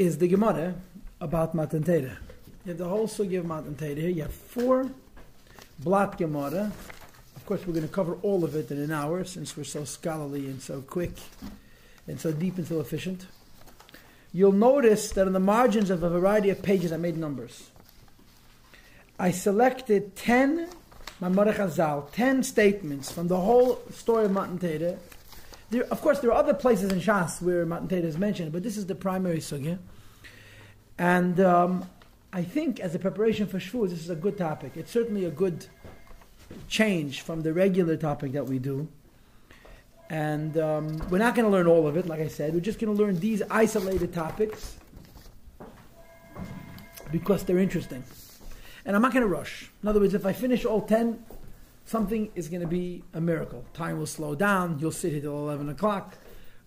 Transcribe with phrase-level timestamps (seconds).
[0.00, 0.74] is the Gemara
[1.20, 2.16] about Matan Torah.
[2.64, 4.08] You have the whole sugya of Matan Torah here.
[4.08, 4.90] You have four
[5.78, 6.72] blot Gemara.
[7.36, 9.84] Of course, we're going to cover all of it in an hour since we're so
[9.84, 11.12] scholarly and so quick
[12.06, 13.26] and so deep and so efficient.
[14.32, 17.68] You'll notice that on the margins of a variety of pages, I made numbers.
[19.18, 20.66] I selected 10
[21.20, 24.96] Mamorech Azal, 10 statements from the whole story of Matan Torah.
[25.70, 28.62] There, of course, there are other places in Shas where Matan Torah is mentioned, but
[28.62, 29.78] this is the primary sugya.
[30.98, 31.88] And um,
[32.32, 34.72] I think, as a preparation for Shavuot, this is a good topic.
[34.76, 35.66] It's certainly a good
[36.68, 38.88] change from the regular topic that we do.
[40.08, 42.52] And um, we're not going to learn all of it, like I said.
[42.52, 44.76] We're just going to learn these isolated topics
[47.12, 48.02] because they're interesting.
[48.84, 49.70] And I'm not going to rush.
[49.82, 51.24] In other words, if I finish all 10,
[51.90, 53.64] something is going to be a miracle.
[53.74, 54.78] Time will slow down.
[54.78, 56.16] You'll sit here till 11 o'clock,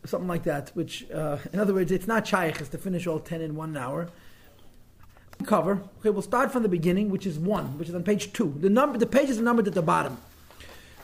[0.06, 0.72] something like that.
[0.74, 3.78] Which, uh, in other words, it's not shaykh, it's to finish all 10 in one
[3.78, 4.10] hour.
[5.46, 5.82] Cover.
[6.00, 8.58] Okay, we'll start from the beginning, which is 1, which is on page 2.
[8.60, 10.18] The, number, the page is numbered at the bottom.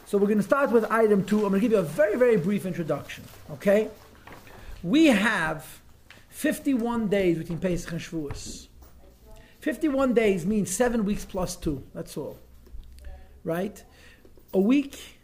[0.06, 1.38] So we're going to start with item 2.
[1.38, 3.24] I'm going to give you a very, very brief introduction.
[3.52, 3.88] Okay?
[4.84, 5.80] We have
[6.28, 8.68] 51 days between Pesach and Shavuos.
[9.62, 11.84] 51 days means seven weeks plus two.
[11.94, 12.38] That's all.
[13.46, 13.84] Right?
[14.52, 15.20] A week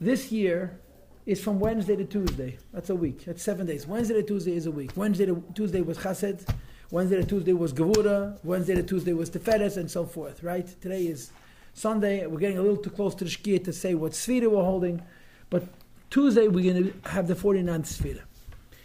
[0.00, 0.80] this year
[1.26, 2.56] is from Wednesday to Tuesday.
[2.72, 3.26] That's a week.
[3.26, 3.86] That's seven days.
[3.86, 4.92] Wednesday to Tuesday is a week.
[4.96, 6.48] Wednesday to Tuesday was Chesed.
[6.90, 8.38] Wednesday to Tuesday was Gevura.
[8.44, 10.42] Wednesday to Tuesday was Teferes, and so forth.
[10.42, 10.66] Right?
[10.80, 11.32] Today is
[11.74, 12.26] Sunday.
[12.26, 15.02] We're getting a little too close to the Shkia to say what Sfira we're holding.
[15.50, 15.64] But
[16.08, 18.22] Tuesday we're going to have the 49th Sfira.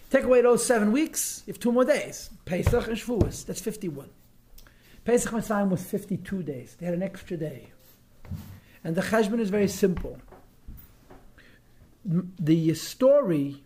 [0.10, 2.30] Take away those seven weeks, you have two more days.
[2.44, 3.46] Pesach and Shavuos.
[3.46, 4.10] That's 51.
[5.06, 6.76] Pesach Mitzrayim was 52 days.
[6.78, 7.70] They had an extra day.
[8.84, 10.20] And the cheshbon is very simple.
[12.04, 13.64] The story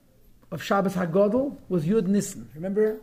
[0.51, 2.49] of Shabbos Hagodol was Yud Nissen.
[2.53, 2.99] Remember?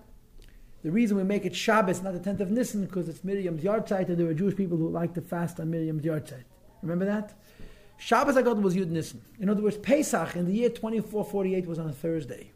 [0.82, 4.08] The reason we make it Shabbos, not the 10th of Nissen, because it's Miriam's yahrzeit,
[4.08, 6.44] and there were Jewish people who liked to fast on Miriam's yahrzeit.
[6.82, 7.34] Remember that?
[7.98, 9.22] Shabbos Hagodol was Yud Nissen.
[9.38, 12.50] In other words, Pesach in the year 2448 was on a Thursday.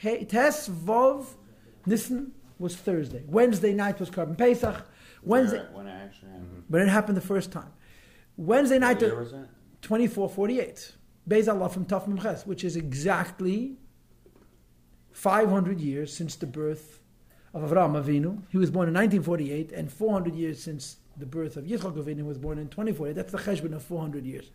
[0.00, 1.26] Tes Vov
[1.84, 3.24] Nissen was Thursday.
[3.26, 4.86] Wednesday night was Korban Pesach.
[5.22, 5.66] Wednesday.
[5.72, 6.64] When it actually happened.
[6.70, 7.72] But it happened the first time.
[8.36, 9.02] Wednesday night.
[9.02, 9.48] What was it?
[9.82, 10.92] 2448.
[11.28, 13.76] Beis Allah from Taf Memches, which is exactly
[15.12, 17.00] 500 years since the birth
[17.54, 18.42] of Avraham Avinu.
[18.48, 22.24] He was born in 1948, and 400 years since the birth of Yitzchak Avinu, who
[22.26, 23.14] was born in 2048.
[23.14, 24.50] That's the cheshbon of 400 years.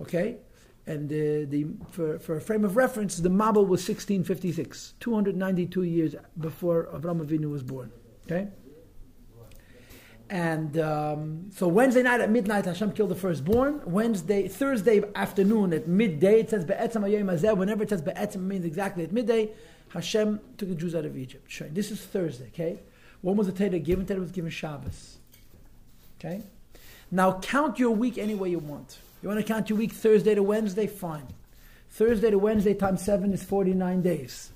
[0.00, 0.38] Okay?
[0.86, 6.14] And uh, the, for, for a frame of reference, the Mabul was 1656, 292 years
[6.38, 7.90] before Avraham Avinu was born.
[8.26, 8.48] Okay?
[10.30, 13.82] And um, so Wednesday night at midnight, Hashem killed the firstborn.
[13.84, 17.56] Wednesday, Thursday afternoon at midday, it says Be'etzem Hazeh.
[17.56, 19.50] Whenever it says Be'etzem, it means exactly at midday.
[19.90, 21.46] Hashem took the Jews out of Egypt.
[21.72, 22.80] This is Thursday, okay?
[23.20, 24.06] When was the Torah given?
[24.06, 25.18] Torah was given Shabbos.
[26.18, 26.42] Okay?
[27.10, 28.98] Now count your week any way you want.
[29.22, 30.86] You want to count your week Thursday to Wednesday?
[30.86, 31.28] Fine.
[31.90, 34.50] Thursday to Wednesday times 7 is 49 days.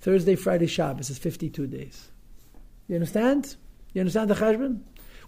[0.00, 2.08] Thursday, Friday, Shabbos is 52 days.
[2.88, 3.56] You understand?
[3.92, 4.80] You understand the cheshbon?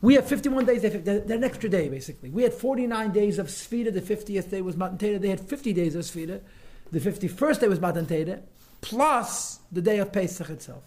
[0.02, 2.30] We have 51 days, they're, they're an extra day basically.
[2.30, 5.18] We had 49 days of Sfira, the 50th day was Matan Torah.
[5.18, 6.40] They had 50 days of Sfira.
[6.90, 8.40] The 51st day was Matan Torah,
[8.80, 10.82] plus the day of Pesach itself.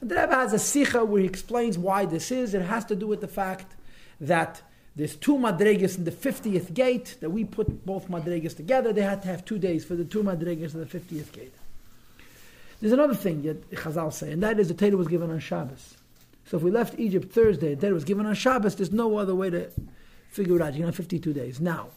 [0.00, 2.54] And the Rebbe has a sikha where he explains why this is.
[2.54, 3.74] It has to do with the fact
[4.20, 4.62] that
[4.96, 8.92] there's two madregas in the 50th gate, that we put both madregas together.
[8.92, 11.54] They had to have two days for the two madregas in the 50th gate.
[12.80, 15.97] There's another thing that Chazal say, and that is the Torah was given on Shabbos.
[16.48, 19.34] So if we left Egypt Thursday, and Torah was given on Shabbos, there's no other
[19.34, 19.70] way to
[20.30, 20.72] figure it out.
[20.72, 21.60] You can have 52 days.
[21.60, 21.88] Now,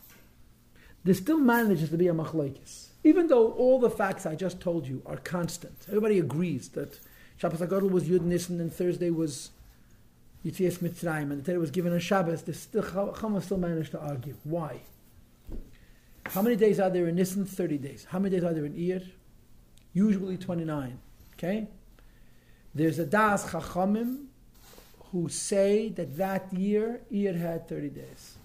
[1.05, 2.87] there still manages to be a machlokes.
[3.03, 5.85] Even though all the facts I just told you are constant.
[5.87, 6.99] Everybody agrees that
[7.37, 9.51] Shabbos HaGadol was Yud Nissen and Thursday was
[10.45, 13.99] Yitzias Mitzrayim, and the Torah was given on Shabbos, they still, Chama still managed to
[13.99, 14.35] argue.
[14.43, 14.81] Why?
[16.25, 17.45] How many days are there in Nissen?
[17.45, 18.05] 30 days.
[18.09, 19.07] How many days are there in Iyar?
[19.93, 20.99] Usually 29.
[21.35, 21.67] Okay?
[22.75, 24.25] There's a Das Chachamim
[25.11, 28.35] who say that that year Iyar had 30 days.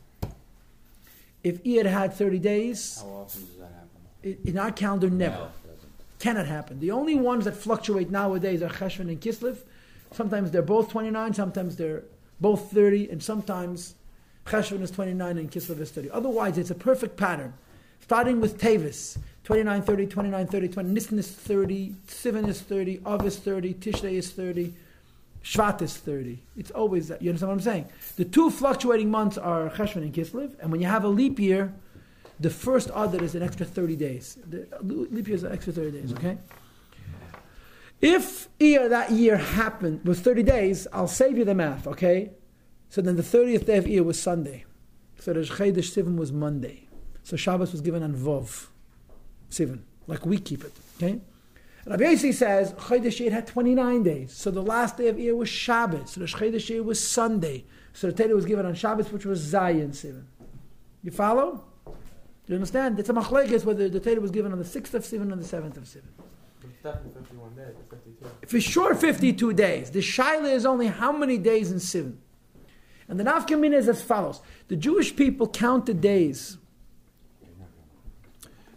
[1.45, 4.39] If Iyar had 30 days, How often does that happen?
[4.45, 5.37] in our calendar, never.
[5.37, 5.49] No.
[6.19, 6.81] Cannot happen.
[6.81, 9.59] The only ones that fluctuate nowadays are Cheshvan and Kislev.
[10.13, 12.05] Sometimes they're both 29, sometimes they're
[12.41, 13.95] both 30, and sometimes
[14.47, 16.11] Cheshvan is 29 and Kislev is 30.
[16.11, 17.53] Otherwise, it's a perfect pattern.
[18.01, 20.89] Starting with Tavis, 29, 30, 29, 30, 20.
[20.91, 24.73] Nisan is 30, Sivan is 30, Av is 30, Tishrei is 30,
[25.47, 26.43] Shvat is 30.
[26.57, 27.23] It's always that.
[27.23, 27.89] You understand what I'm saying?
[28.17, 31.73] The two fluctuating months are Cheshvan and Kislev, and when you have a leap year,
[32.41, 34.39] the first Adar is an extra 30 days.
[34.45, 36.39] The uh, leap year is an extra 30 days, okay?
[38.01, 42.33] If year, that year happened was 30 days, I'll save you the math, okay?
[42.89, 44.65] So then the 30th day of Iyar was Sunday.
[45.21, 46.89] So the Chedesh Sivan was Monday.
[47.23, 48.67] So Shabbos was given on Vov,
[49.49, 51.21] Sivan, like we keep it, okay?
[51.87, 54.33] Rabbi Yossi says Chedesh Iyar had 29 days.
[54.33, 56.11] So the last day of Iyar was Shabbos.
[56.11, 57.65] So the Chedesh Iyar was Sunday.
[57.93, 60.25] So the Torah was given on Shabbos, which was Zayin Sivan.
[61.05, 61.65] You follow?
[61.85, 61.93] Do
[62.49, 62.99] you understand?
[62.99, 65.45] It's a machlekes whether the Torah was given on the 6th of Sivan or the
[65.45, 66.11] 7th of Sivan.
[66.65, 68.47] It's definitely 51 days, 52.
[68.49, 69.91] For sure, 52 days.
[69.91, 72.17] The Shaila is only how many days in Sivan?
[73.09, 74.41] And the Nafkamin is as follows.
[74.67, 76.59] The Jewish people count the days.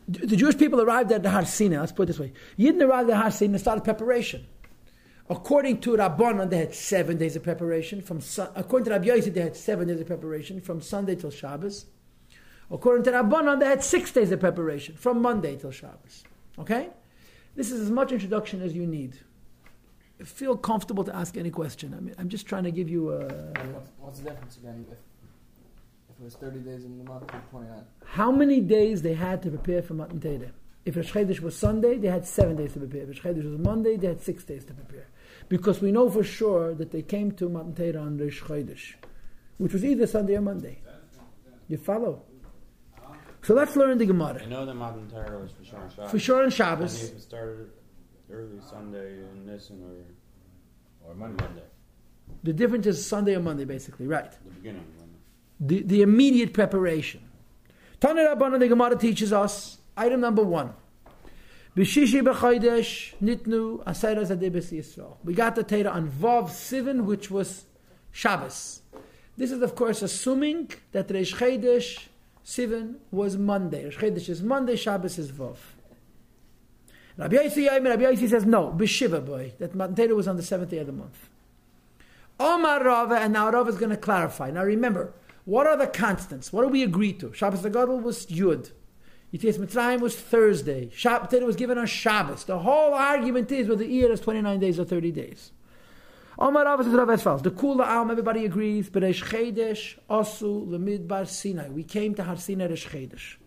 [0.10, 2.34] The Jewish people arrived at the Har Sinai, let's put it this way.
[2.58, 4.48] Yidden arrived at the Har Sinai and started preparation.
[5.30, 8.02] According to Rabbanon, they had seven days of preparation.
[8.02, 8.20] From
[8.56, 11.86] According to Rabbi Yossi, they had seven days of preparation from Sunday till Shabbos.
[12.72, 16.24] According to Rabbanon, they had six days of preparation from Monday till Shabbos.
[16.58, 16.90] Okay?
[17.56, 19.20] This is as much introduction as you need.
[20.24, 21.94] Feel comfortable to ask any question.
[21.96, 23.28] I mean, I'm just trying to give you a.
[24.00, 24.86] What's, the difference again?
[26.20, 27.84] It was 30 days in the month or 29?
[28.06, 30.52] How many days they had to prepare for Matan Torah?
[30.86, 33.04] If Rosh Chodesh was Sunday, they had seven days to prepare.
[33.04, 35.08] If Rosh Chodesh was Monday, they had six days to prepare.
[35.48, 38.96] Because we know for sure that they came to Matan Torah on Rosh Chodesh,
[39.58, 40.82] which was either Sunday or Monday.
[41.68, 42.24] You follow?
[43.44, 44.42] So let's learn the Gemara.
[44.44, 46.12] I know the Matan Torah was for sure on Shabbos.
[46.12, 47.70] For sure on Shabbos, if it started
[48.32, 51.44] early Sunday in Nisan or Or Monday.
[51.46, 51.64] Monday,
[52.44, 54.32] the difference is Sunday or Monday, basically, right?
[54.32, 54.99] the beginning of Monday.
[55.60, 57.22] The, the immediate preparation.
[58.00, 60.74] Tana Rabbanan, the Gemara teaches us, item number one.
[61.76, 65.18] B'shishi b'chodesh nitnu asayra zadibes Yisrael.
[65.24, 67.66] We got the Torah on Vav Sivan, which was
[68.12, 68.82] Shabbos.
[69.38, 72.08] This is, of course, assuming that Reish Chodesh
[72.46, 73.90] Sivan was Monday.
[73.90, 75.58] Reish is Monday, Shabbos is Vav.
[77.18, 80.72] Rabbi Yossi, Rabbi Yossi says, no, b'shiva boy, that Matan Torah was on the seventh
[80.72, 81.30] day of the month.
[82.40, 84.50] Omar Rava, and now Rava is going to clarify.
[84.52, 85.14] Now remember,
[85.50, 86.54] what are the constants?
[86.54, 87.34] What do we agree to?
[87.34, 88.72] Shabbos Gadol was Yud.
[89.34, 90.92] Yitzias Mitzrayim was Thursday.
[90.94, 92.44] Shabbos was given on Shabbos.
[92.44, 95.52] The whole argument is whether the year is 29 days or 30 days.
[96.38, 97.42] Omar Rava says Rava as follows.
[97.42, 98.92] The Kula Alma, everybody agrees.
[98.92, 101.70] but Beresh Chedesh, Osu, Lemidbar Sinai.
[101.70, 103.38] We came to Har Sinai Resh Chedesh.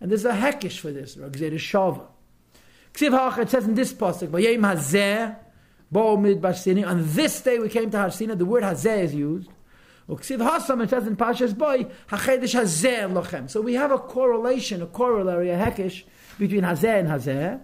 [0.00, 2.06] And there's a hekish for this, or Gezeira Shava.
[2.92, 5.36] Ksiv Hach, it says in this pasuk, Vayim Hazeh,
[5.92, 6.82] Bo Midbar Sinai.
[6.82, 8.34] On this day we came to Har Sinai.
[8.34, 9.50] The word Hazeh is used.
[10.08, 11.14] It says in
[11.54, 11.86] Boy.
[13.46, 16.04] So we have a correlation, a corollary, a hekish,
[16.38, 17.60] between Hazeh and Hazeh.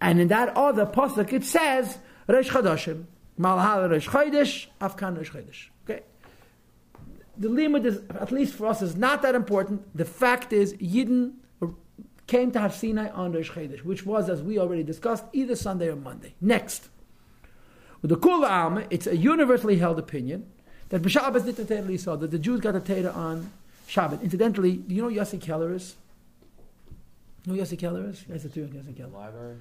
[0.00, 1.98] And in that other pasuk it says,
[2.28, 3.04] Resh Chadashim.
[3.38, 5.68] Malhal Resh Chodesh, Afkan Resh Chodesh.
[5.84, 6.02] Okay?
[7.36, 9.96] The limit is, at least for us, is not that important.
[9.96, 11.34] The fact is, Yidden
[12.26, 15.88] came to Har Sinai on Rosh Chodesh, which was, as we already discussed, either Sunday
[15.88, 16.34] or Monday.
[16.40, 16.88] Next.
[18.02, 20.46] With the Kul Alma, it's a universally held opinion
[20.88, 23.50] that B'Shabbos did the Torah saw that the Jews got the Torah on
[23.88, 24.22] Shabbat.
[24.22, 25.96] Incidentally, do you know Yossi Keller is?
[27.44, 28.24] You know Yossi Keller is?
[28.28, 29.10] Yes, it's doing Yossi The Keller.
[29.10, 29.56] library?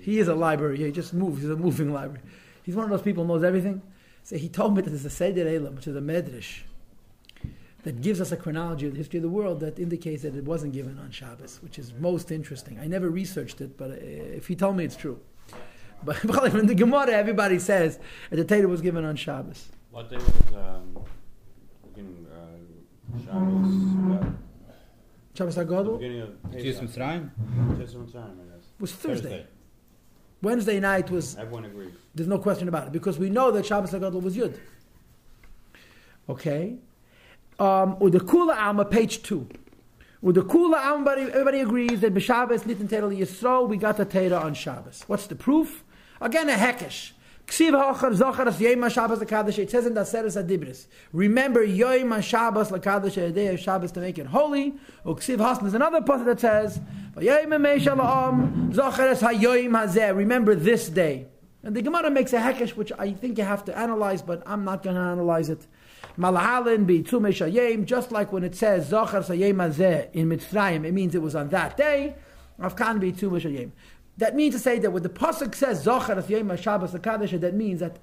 [0.00, 0.80] He is a library.
[0.80, 1.40] Yeah, he just moves.
[1.40, 2.20] He's a moving library.
[2.62, 3.80] He's one of those people who knows everything.
[4.22, 6.62] So he told me that there's a Seder Olam, which is a medrash,
[7.84, 10.44] that gives us a chronology of the history of the world that indicates that it
[10.44, 12.78] wasn't given on Shabbos, which is most interesting.
[12.80, 15.20] I never researched it, but uh, if he told me it's true.
[16.02, 16.22] But
[16.54, 17.98] in the Gemara, everybody says
[18.30, 19.68] that the Torah was given on Shabbos.
[19.96, 21.04] What day was um,
[21.94, 24.20] beginning, uh, Shabbos?
[24.20, 24.30] Uh,
[25.32, 26.82] Shabbos the beginning of Yitzias Pesach.
[26.82, 27.30] Mitzrayim?
[27.78, 28.66] Yitzias Mitzrayim, I guess.
[28.78, 29.46] was Thursday.
[30.42, 31.94] Wednesday night was Everyone agrees.
[32.14, 34.58] There's no question about it because we know that Shabbos HaGadol was Yud.
[36.28, 36.76] Okay?
[37.58, 39.48] Um, or the Kula Alma, page 2.
[40.20, 44.04] With the Kula Alma, everybody, everybody agrees that B'Shabbos, Nitin Teira Yisrael, we got the
[44.04, 45.04] Teira on Shabbos.
[45.06, 45.84] What's the proof?
[46.20, 47.12] Again, a hekesh.
[47.46, 47.72] The.
[51.12, 54.74] Remember Yom HaShabbos l'kadosh, a day of Shabbos to make it holy.
[55.04, 56.80] Or Ksiv Hasn, there's another passage that says.
[60.16, 61.26] Remember this day.
[61.62, 64.64] And the Gemara makes a hekesh, which I think you have to analyze, but I'm
[64.64, 65.66] not going to analyze it.
[66.18, 71.22] Malahalin bi Tzumei just like when it says Zachar Sayim in Mitzrayim, it means it
[71.22, 72.14] was on that day.
[72.60, 73.70] Afkan bi Tzumei Shayim.
[74.18, 77.80] That means to say that when the pasuk says Zachar Sayim Shabbos Hakadosh, that means
[77.80, 77.98] that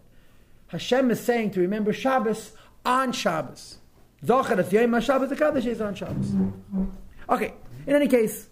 [0.67, 2.51] Hashem is saying to remember Shabbos
[2.85, 3.77] on Shabbos.
[4.23, 6.33] Zachar Sayim Shabbos Hakadosh is on Shabbos.
[7.29, 7.53] Okay.
[7.87, 8.47] In any case,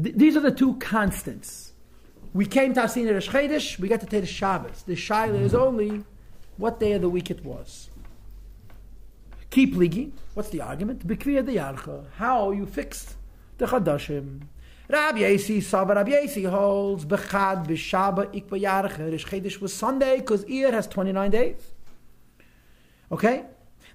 [0.00, 1.72] th- these are the two constants.
[2.34, 4.82] We came to Asin Rosh Chodesh, we got to take the Shabbos.
[4.82, 6.04] The Shaila is only
[6.56, 7.88] what day of the week it was.
[9.50, 10.12] Keep ligi.
[10.34, 11.06] What's the argument?
[11.06, 12.04] Bekviya the yarcha.
[12.16, 13.14] How you fixed
[13.56, 14.42] the chadashim.
[14.90, 19.12] Rabbi Yossi, Sava Rabbi Yossi holds Bechad B'Shaba Ikba Yarche.
[19.12, 21.72] Rish Chedesh was Sunday because Iyar has 29 days.
[23.12, 23.44] Okay?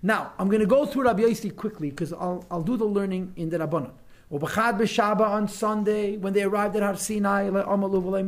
[0.03, 3.33] Now, I'm going to go through Rabbi Yossi quickly because I'll, I'll do the learning
[3.37, 3.89] in the Rabbanon.
[4.31, 7.45] Ubachad b'Shaba on Sunday, when they arrived at Har Sinai,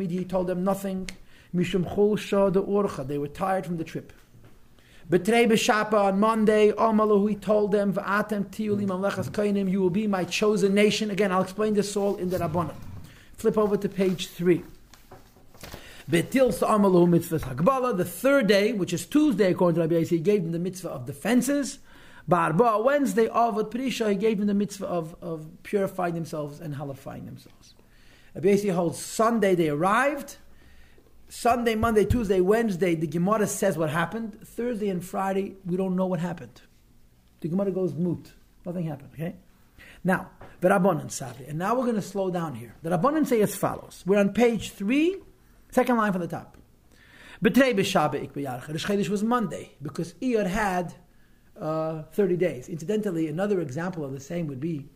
[0.07, 1.07] he told them nothing.
[1.53, 4.11] Mishum chol shah de urcha, they were tired from the trip.
[5.07, 8.99] Betrei b'Shapa on Monday, amalu, he told them, v'atem tiyulim mm.
[8.99, 11.11] amlechas kainim, you will be my chosen nation.
[11.11, 12.73] Again, I'll explain this all in the Rabbanon.
[13.37, 14.63] Flip over to page three.
[16.09, 20.19] Betil Sa'amalu mitzvah Hagbala, the third day, which is Tuesday, according to Rabbi Yossi, he
[20.19, 21.77] gave them the mitzvah of defenses.
[22.27, 27.25] Barba, Wednesday, Avad Prisha, he gave them the mitzvah of, of purifying themselves and halifying
[27.25, 27.75] themselves.
[28.33, 30.37] Rabbi Yossi holds Sunday, they arrived.
[31.27, 34.39] Sunday, Monday, Tuesday, Wednesday, the Gemara says what happened.
[34.45, 36.61] Thursday and Friday, we don't know what happened.
[37.41, 38.33] The Gemara goes moot.
[38.65, 39.35] Nothing happened, okay?
[40.03, 40.29] Now,
[40.61, 41.49] the Rabbanan Sabri.
[41.49, 42.75] And now we're going to slow down here.
[42.83, 44.03] The Rabbanan say as follows.
[44.05, 45.17] We're on page 3,
[45.71, 46.57] second line from the top.
[47.43, 49.09] Betrei b'Shabbat ik b'yarcha.
[49.09, 50.93] Was Monday, because Iyar had
[51.59, 52.69] uh, 30 days.
[52.69, 54.87] Incidentally, another example of the same would be,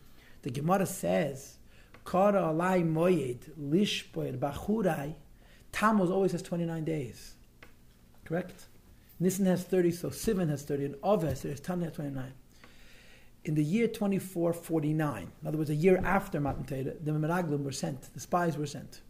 [0.42, 1.58] the Gemara says,
[2.04, 5.14] Kara alai moyed lishpoir bachurai,
[5.72, 7.34] Tammuz always has 29 days.
[8.24, 8.66] Correct?
[9.18, 12.32] Nisan has 30, so Sivan has 30, and Av has 30, Tan has 29.
[13.44, 17.72] In the year 2449, in other words, a year after Matan Torah, the Meraglim were
[17.72, 19.00] sent, the spies were sent.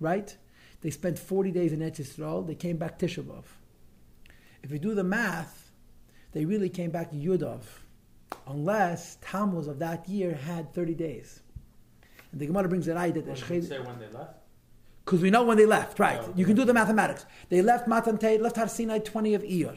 [0.00, 0.36] Right?
[0.80, 3.44] They spent 40 days in Eretz Yisrael, they came back Tisha B'Av.
[4.62, 5.70] If you do the math,
[6.32, 7.62] they really came back to Yudov,
[8.46, 11.40] unless Tammuz of that year had 30 days.
[12.32, 14.43] And the Gemara brings it right that What did it say when they left?
[15.04, 16.18] Because we know when they left, right?
[16.22, 17.26] Oh, You can do the mathematics.
[17.50, 19.76] They left Matan Torah, left Har Sinai 20 of Iyar.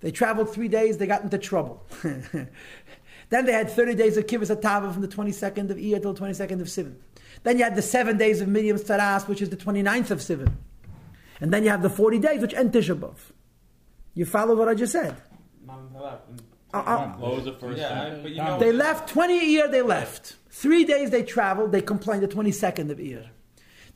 [0.00, 1.84] They traveled three days, they got into trouble.
[2.02, 6.20] then they had 30 days of Kibbutz Atava from the 22nd of Iyar till the
[6.20, 6.96] 22nd of Sivan.
[7.42, 10.52] Then you had the seven days of Miriam's Taras, which is the 29th of Sivan.
[11.40, 13.16] And then you have the 40 days, which end Tisha B'Av.
[14.14, 15.16] You follow what I just said?
[15.64, 16.28] Mom and left.
[16.28, 16.42] And-
[16.74, 18.22] Uh, uh, What was the first Yeah, time?
[18.22, 18.58] But you know.
[18.58, 20.36] They left 20 a year, they left.
[20.50, 23.28] Three days they traveled, they complained the 22nd of Iyar.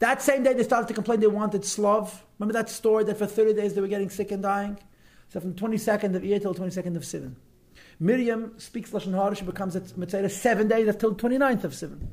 [0.01, 2.25] That same day they started to complain they wanted Slav.
[2.39, 4.79] Remember that story that for 30 days they were getting sick and dying?
[5.29, 7.35] So from 22nd of Iyar till 22nd of Sivan.
[8.01, 12.07] Miriam speaks Lashon Hara, she becomes a Mitzvah seven days until 29th of Sivan.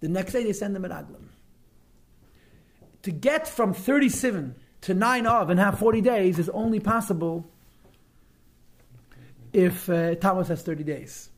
[0.00, 1.28] The next day they send them an Aglam.
[3.02, 7.44] To get from 37 to 9 of and have 40 days is only possible
[9.52, 11.30] if uh, Tammuz has 30 days.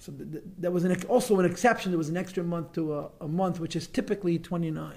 [0.00, 1.92] So th- th- there was an, ex- also an exception.
[1.92, 4.94] There was an extra month to a, a month, which is typically 29.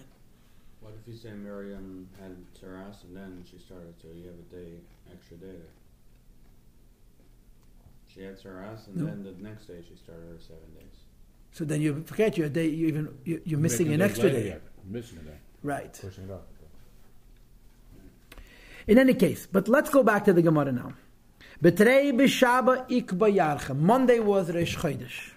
[0.80, 4.56] What if you say Miriam had Taras and then she started, so you have a
[4.56, 4.72] day,
[5.12, 5.76] extra day there?
[8.08, 9.06] She had Taras and No.
[9.06, 10.98] then the next day she started her seven days.
[11.52, 12.68] So then you forget your day.
[12.68, 14.62] You even you, you're missing an extra day, yet.
[14.90, 15.38] Missing a day.
[15.64, 15.94] right?
[16.02, 16.48] Pushing it up.
[18.88, 20.94] In any case, but let's go back to the Gemara now.
[21.64, 23.74] Betrei b'shaba ikba yarcha.
[23.74, 25.32] Monday was Reish Chodesh.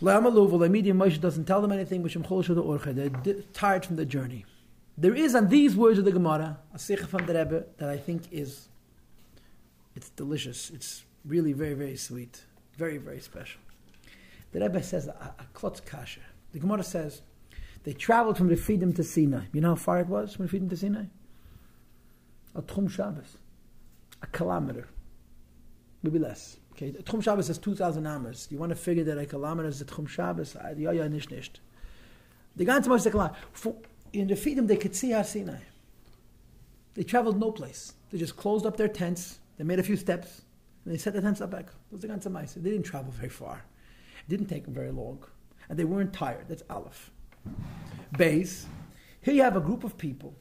[0.00, 2.04] La'amalu v'lamidi Moshe doesn't tell them anything.
[2.04, 3.24] Mishum chol shada orcha.
[3.24, 4.46] They're tired from the journey.
[4.96, 7.96] There is on these words of the Gemara a sikha from the Rebbe that I
[7.96, 8.68] think is
[9.96, 10.70] it's delicious.
[10.70, 12.44] It's really very very sweet,
[12.76, 13.60] very very special.
[14.52, 16.20] The Rebbe says a, a klotz kasha.
[16.52, 17.22] The Gemara says
[17.82, 19.46] they traveled from Refidim to Sinai.
[19.52, 21.06] You know how far it was from Refidim to Sinai?
[22.54, 23.38] A Tchum Shabbos.
[24.22, 24.88] A kilometer.
[26.02, 26.58] Maybe less.
[26.72, 28.48] Okay, the Tchum Shabbos is 2,000 amas.
[28.50, 30.56] You want to figure that a kilometer is a Tchum Shabbos?
[30.60, 31.60] Ah, Ja, ja, nicht.
[32.56, 33.34] The ganze kilometer.
[33.52, 33.76] For-
[34.12, 35.58] In Refidim, they could see Har Sinai.
[36.94, 37.92] They traveled no place.
[38.10, 39.38] They just closed up their tents.
[39.56, 40.42] They made a few steps.
[40.84, 41.66] And they set the tents up back.
[41.90, 42.54] Those the ganze Moshe.
[42.54, 43.64] They didn't travel very far.
[44.26, 45.22] It didn't take them very long.
[45.68, 46.46] And they weren't tired.
[46.48, 47.10] That's Aleph.
[48.16, 48.66] Base.
[49.20, 50.34] Here you have a group of people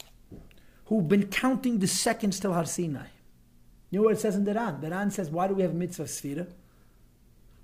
[0.85, 3.07] who've been counting the seconds till Har Sinai.
[3.89, 4.81] You know what it says in the Ran?
[4.81, 6.47] The Ran says, why do we have mitzvah sfira?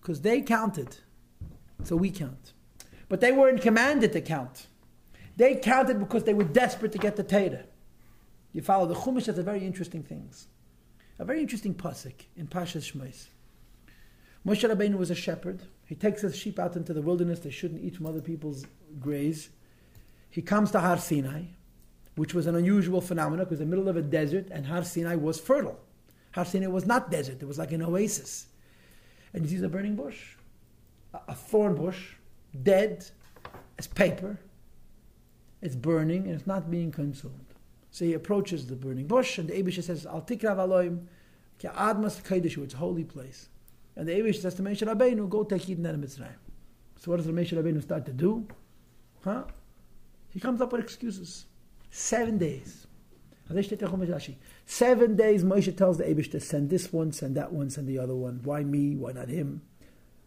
[0.02, 0.98] Because they counted,
[1.84, 2.54] so we count.
[3.10, 4.68] But they weren't commanded to count.
[5.36, 7.66] They counted because they were desperate to get the Torah.
[8.54, 10.48] You follow the Chumash has a very interesting things.
[11.20, 13.28] A very interesting pasuk in Pashas Shmos.
[14.46, 15.64] Moshe Rabbeinu was a shepherd.
[15.86, 17.40] He takes his sheep out into the wilderness.
[17.40, 18.66] They shouldn't eat from other people's
[19.00, 19.50] graze.
[20.30, 21.44] He comes to Har Sinai,
[22.16, 25.40] which was an unusual phenomenon because the middle of a desert and Har Sinai was
[25.40, 25.80] fertile.
[26.34, 28.48] Har Sinai was not desert, it was like an oasis.
[29.34, 30.36] And he sees a burning bush,
[31.28, 32.16] a, thorn bush,
[32.62, 33.06] dead
[33.80, 34.40] as paper.
[35.62, 37.46] It's burning and it's not being consumed.
[37.90, 41.06] So he approaches the burning bush and the Abisha says, Al tikrav aloim,
[41.58, 43.50] ki admas kodesh, it's a holy place.
[43.96, 46.36] And the Abish says to Moshe Rabbeinu, go take Eden out of Mitzrayim.
[47.00, 48.48] So what does Moshe Rabbeinu start to do?
[49.24, 49.44] Huh?
[50.32, 51.46] He comes up with excuses.
[51.92, 52.83] Seven days.
[54.66, 58.00] Seven days Moshe tells the Abish to send this one, send that one, send the
[58.00, 58.42] other one.
[58.44, 58.96] Why me?
[58.96, 59.62] Why not him?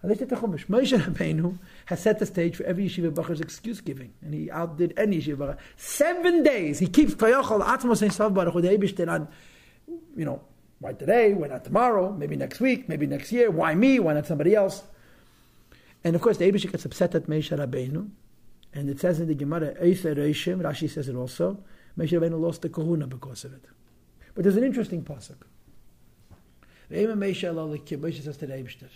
[0.04, 4.94] Moshe Rabbeinu has set the stage for every yeshiva bacher's excuse giving, and he outdid
[4.96, 5.58] any yeshiva bacher.
[5.76, 9.28] Seven days he keeps koyachol atzmos ein sav baruch the Eibush on,
[10.16, 10.40] you know,
[10.78, 11.32] why today?
[11.32, 12.12] Why not tomorrow?
[12.12, 12.88] Maybe next week?
[12.88, 13.50] Maybe next year?
[13.50, 13.98] Why me?
[13.98, 14.82] Why not somebody else?
[16.04, 18.08] And of course, the Eibush gets upset at Moshe Rabbeinu,
[18.74, 21.58] and it says in the Gemara, Rashi says it also.
[21.98, 23.64] Moshe Rabbeinu lost the kahuna because of it.
[24.34, 25.42] But there's an interesting pasuk.
[26.90, 28.88] Moshe says to the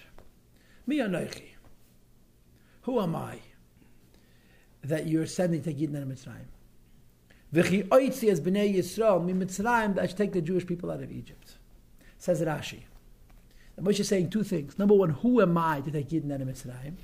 [0.86, 1.50] Mi anoichi.
[2.82, 3.38] Who am I
[4.82, 6.48] that you're sending to Gidna Mitzrayim?
[7.54, 11.02] V'chi oitzi as b'nei Yisrael mi Mitzrayim that I should take the Jewish people out
[11.02, 11.56] of Egypt.
[12.18, 12.82] Says Rashi.
[13.76, 14.78] And Moshe is saying two things.
[14.78, 16.94] Number one, who am I to take Gidna and Mitzrayim?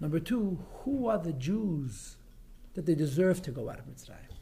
[0.00, 2.16] Number two, who are the Jews
[2.74, 4.35] that they deserve to go out of Mitzrayim?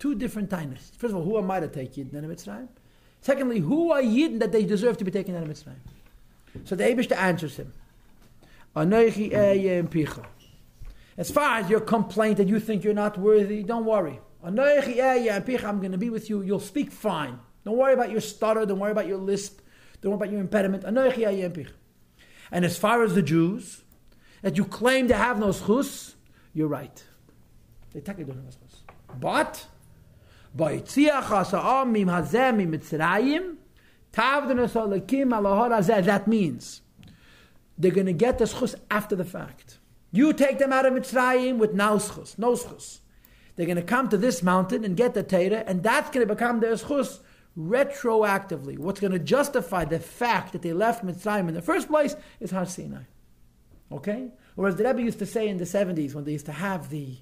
[0.00, 0.90] Two different times.
[0.98, 2.66] First of all, who am I to take Yidden out of Mitzrayim?
[3.20, 5.78] Secondly, who are Yidden that they deserve to be taken out of Mitzrayim?
[6.64, 7.72] So the Eibishter answers him.
[11.16, 14.18] As far as your complaint that you think you're not worthy, don't worry.
[14.42, 16.42] I'm going to be with you.
[16.42, 17.38] You'll speak fine.
[17.64, 18.64] Don't worry about your stutter.
[18.64, 19.60] Don't worry about your lisp.
[20.00, 20.84] Don't worry about your impediment.
[22.52, 23.82] And as far as the Jews,
[24.40, 26.14] that you claim to have no schus,
[26.54, 27.04] you're right.
[27.92, 29.66] They technically don't take it But
[36.06, 36.82] that means
[37.78, 39.78] they're going to get the schus after the fact.
[40.10, 43.00] You take them out of Mitzrayim with no schus, no schus.
[43.54, 46.34] They're going to come to this mountain and get the Torah, and that's going to
[46.34, 47.20] become their schus
[47.56, 48.78] retroactively.
[48.78, 52.50] What's going to justify the fact that they left Mitzrayim in the first place is
[52.50, 53.02] Har Sinai.
[53.92, 54.30] Okay?
[54.54, 57.18] Whereas the Rebbe used to say in the 70s when they used to have the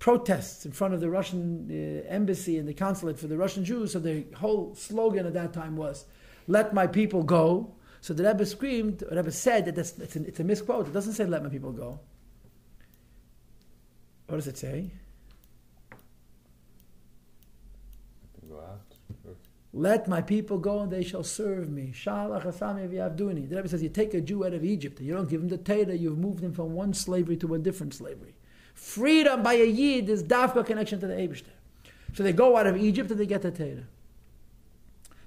[0.00, 3.92] protests in front of the Russian uh, embassy and the consulate for the Russian Jews.
[3.92, 6.06] So the whole slogan at that time was,
[6.48, 10.40] "Let my people go." So the Rebbe screamed, the Rebbe said that it's, a, it's
[10.40, 10.88] a misquote.
[10.88, 12.00] It doesn't say "Let my people go."
[14.26, 14.90] What does it say?
[19.72, 21.92] Let my people go and they shall serve me.
[21.94, 23.48] Shalach asami v'yavduni.
[23.48, 25.48] The Rebbe says you take a Jew out of Egypt and you don't give him
[25.48, 28.34] the Torah, you've moved him from one slavery to a different slavery.
[28.80, 31.52] Freedom by a Yid is dafka connection to the Eibishter.
[32.14, 33.84] So they go out of Egypt and they get the Torah.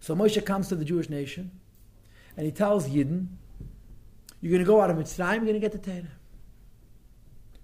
[0.02, 1.52] So Moshe comes to the Jewish nation
[2.36, 3.28] and he tells Yidden,
[4.42, 6.12] you're going to go out of Mitzrayim, you're going to get the Torah.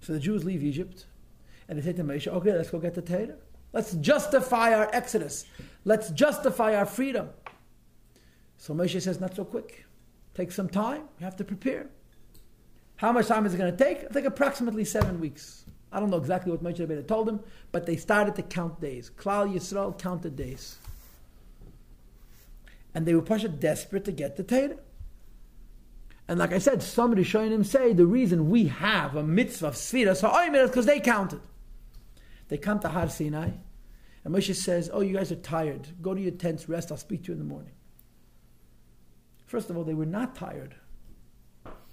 [0.00, 1.06] So the Jews leave Egypt
[1.68, 3.36] and they say to Moshe, okay, let's go get the Torah.
[3.72, 5.44] Let's justify our exodus.
[5.84, 7.30] Let's justify our freedom.
[8.58, 9.84] So Moshe says, not so quick.
[10.34, 11.02] Take some time.
[11.18, 11.88] You have to prepare.
[12.96, 13.98] How much time is it going to take?
[13.98, 15.64] It'll take approximately seven weeks.
[15.92, 17.40] I don't know exactly what Moshe Rabbeinu told them,
[17.72, 19.10] but they started to count days.
[19.16, 20.76] Klal Yisrael counted days.
[22.94, 24.76] And they were Pasha desperate to get the Torah.
[26.28, 30.16] And like I said, some Rishonim say the reason we have a mitzvah of Sfira
[30.16, 31.40] Sa'omer is because they counted.
[32.48, 33.50] They come to Har Sinai,
[34.24, 35.88] and Moshe says, Oh, you guys are tired.
[36.02, 36.92] Go to your tents, rest.
[36.92, 37.72] I'll speak to you in the morning.
[39.46, 40.76] First of all, they were not tired.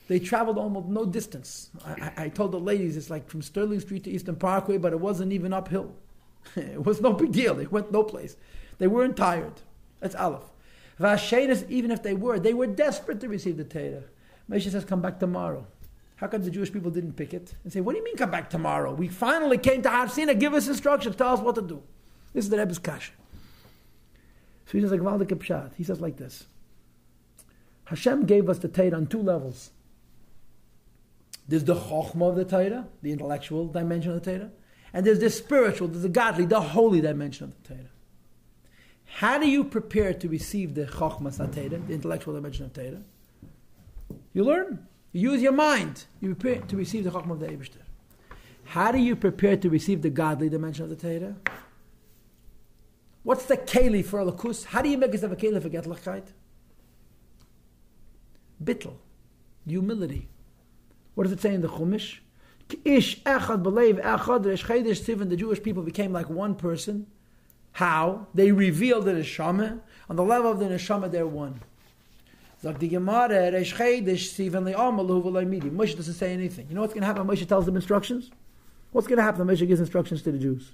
[0.07, 1.69] They traveled almost no distance.
[1.85, 4.99] I, I, told the ladies it's like from Sterling Street to Eastern Parkway, but it
[4.99, 5.93] wasn't even uphill.
[6.55, 7.53] it was no big deal.
[7.53, 8.37] They went no place.
[8.77, 9.61] They weren't tired.
[9.99, 10.43] That's Aleph.
[10.99, 14.03] Vashenis, even if they were, they were desperate to receive the Torah.
[14.49, 15.67] Moshe says, come back tomorrow.
[16.15, 17.53] How come the Jewish people didn't pick it?
[17.63, 18.93] And say, what do you mean come back tomorrow?
[18.93, 21.83] We finally came to Har Sinai, give us instructions, tell us what to do.
[22.33, 23.11] This is the Rebbe's kasha.
[24.65, 25.75] So he says like.
[25.75, 26.45] He says like this.
[27.85, 29.71] Hashem gave us the Torah on two levels.
[31.47, 34.51] There's the chokhmah of the Torah, the intellectual dimension of the Torah,
[34.93, 37.89] and there's the spiritual, there's the godly, the holy dimension of the Torah.
[39.05, 43.01] How do you prepare to receive the chokhmah Torah, the intellectual dimension of Torah?
[44.33, 44.87] You learn.
[45.13, 46.05] You use your mind.
[46.19, 47.81] You prepare to receive the chokhmah of the Eibishter.
[48.65, 51.35] How do you prepare to receive the godly dimension of the Torah?
[53.23, 54.65] What's the keli for a lakus?
[54.65, 56.27] How do you make yourself a keli for getlachkeit?
[58.63, 58.95] Bittel,
[59.65, 60.27] humility.
[61.17, 62.19] What does it say in the Chumash?
[62.85, 67.07] Ish echad b'leiv echad resh the Jewish people became like one person.
[67.71, 68.27] How?
[68.35, 69.79] They revealed the neshama.
[70.11, 71.59] On the level of the neshama, they're one.
[72.61, 75.71] Like the Gemara, resh chedesh tivin le'amalu v'le'midi.
[75.71, 76.67] Moshe doesn't say anything.
[76.69, 77.25] You know what's going to happen?
[77.25, 78.29] Moshe tells them instructions.
[78.91, 79.47] What's going to happen?
[79.47, 80.71] Moshe gives instructions to the Jews.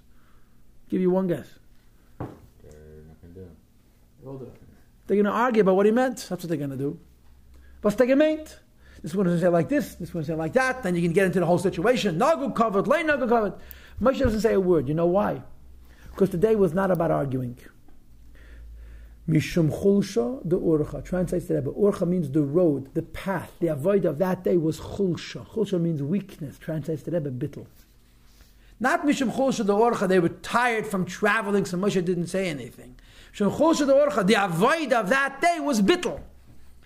[0.90, 1.48] Give you one guess.
[2.20, 2.28] They're
[3.08, 4.52] not going to do.
[5.08, 6.18] They're going to argue about what he meant.
[6.18, 7.00] That's what they're going to do.
[7.82, 8.58] What's the gemeint?
[9.04, 9.96] This going to say like this.
[9.96, 10.82] This going to say like that.
[10.82, 12.18] Then you can get into the whole situation.
[12.18, 13.54] Nagu covered, lay nagu covered.
[14.02, 14.88] Moshe doesn't say a word.
[14.88, 15.44] You know why?
[16.12, 17.58] Because the day was not about arguing.
[19.28, 21.72] Mishum chulsha the urcha translates the Rebbe.
[21.72, 23.52] Urcha means the road, the path.
[23.60, 25.48] The avoid of that day was chulsha.
[25.48, 26.58] Chulsha means weakness.
[26.58, 27.66] Translates the Rebbe bittel.
[28.80, 30.08] Not mishum chulsha the urcha.
[30.08, 32.96] They were tired from traveling, so Moshe didn't say anything.
[33.34, 34.26] Mishum chulsha the urcha.
[34.26, 36.22] The avoid of that day was bittel.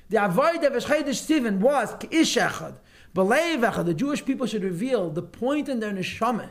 [0.09, 2.75] The avoid of Eshedesh Stephen was ish echad.
[3.13, 6.49] The Jewish people should reveal the point in their neshama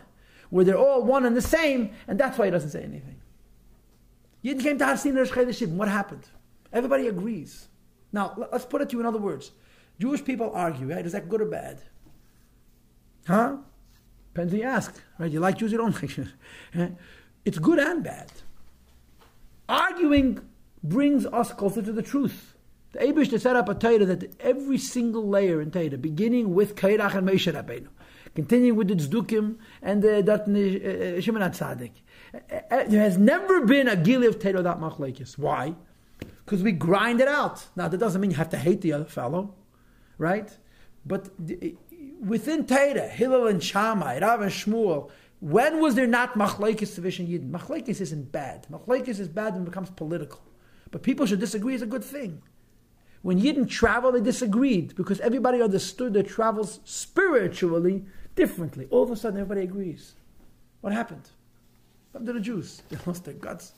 [0.50, 3.20] where they're all one and the same, and that's why he doesn't say anything.
[4.44, 5.72] Yidden came to Har Sinai Shibim.
[5.72, 6.28] What happened?
[6.72, 7.68] Everybody agrees.
[8.12, 9.52] Now, let- let's put it to you in other words.
[9.98, 11.04] Jewish people argue, right?
[11.04, 11.82] Is that good or bad?
[13.26, 13.56] Huh?
[14.34, 15.30] Depends who you ask, right?
[15.30, 16.32] You like Jews, you don't like Jews.
[17.44, 18.30] It's good and bad.
[19.68, 20.40] Arguing
[20.82, 22.55] brings us closer to the truth.
[22.96, 27.14] The Eibishter set up a Torah that every single layer in Torah, beginning with Korach
[27.14, 27.88] and Moshe Rabbeinu,
[28.34, 31.90] continuing with the Tzdukim and the Datan uh, Shimon HaTzadik,
[32.32, 32.38] uh,
[32.70, 35.36] uh, there has never been a Gili of Torah without Machlekes.
[35.36, 35.74] Why?
[36.46, 37.66] Because we grind it out.
[37.76, 39.54] Now, that doesn't mean you have to hate the other fellow,
[40.16, 40.50] right?
[41.04, 41.28] But
[42.18, 47.50] within Torah, Hillel and Shammai, Rav and Shmuel, when was there not Machlekes sufficient Yidden?
[47.50, 48.66] Machlekes isn't bad.
[48.72, 50.40] Machlekes is bad it becomes political.
[50.90, 52.40] But people should disagree is a good thing.
[53.26, 58.04] When Yidden travel, they disagreed because everybody understood their travels spiritually
[58.36, 58.86] differently.
[58.88, 60.12] All of a sudden, everybody agrees.
[60.80, 61.28] What happened?
[62.12, 62.82] Happened to the Jews?
[62.88, 63.72] They lost their guts.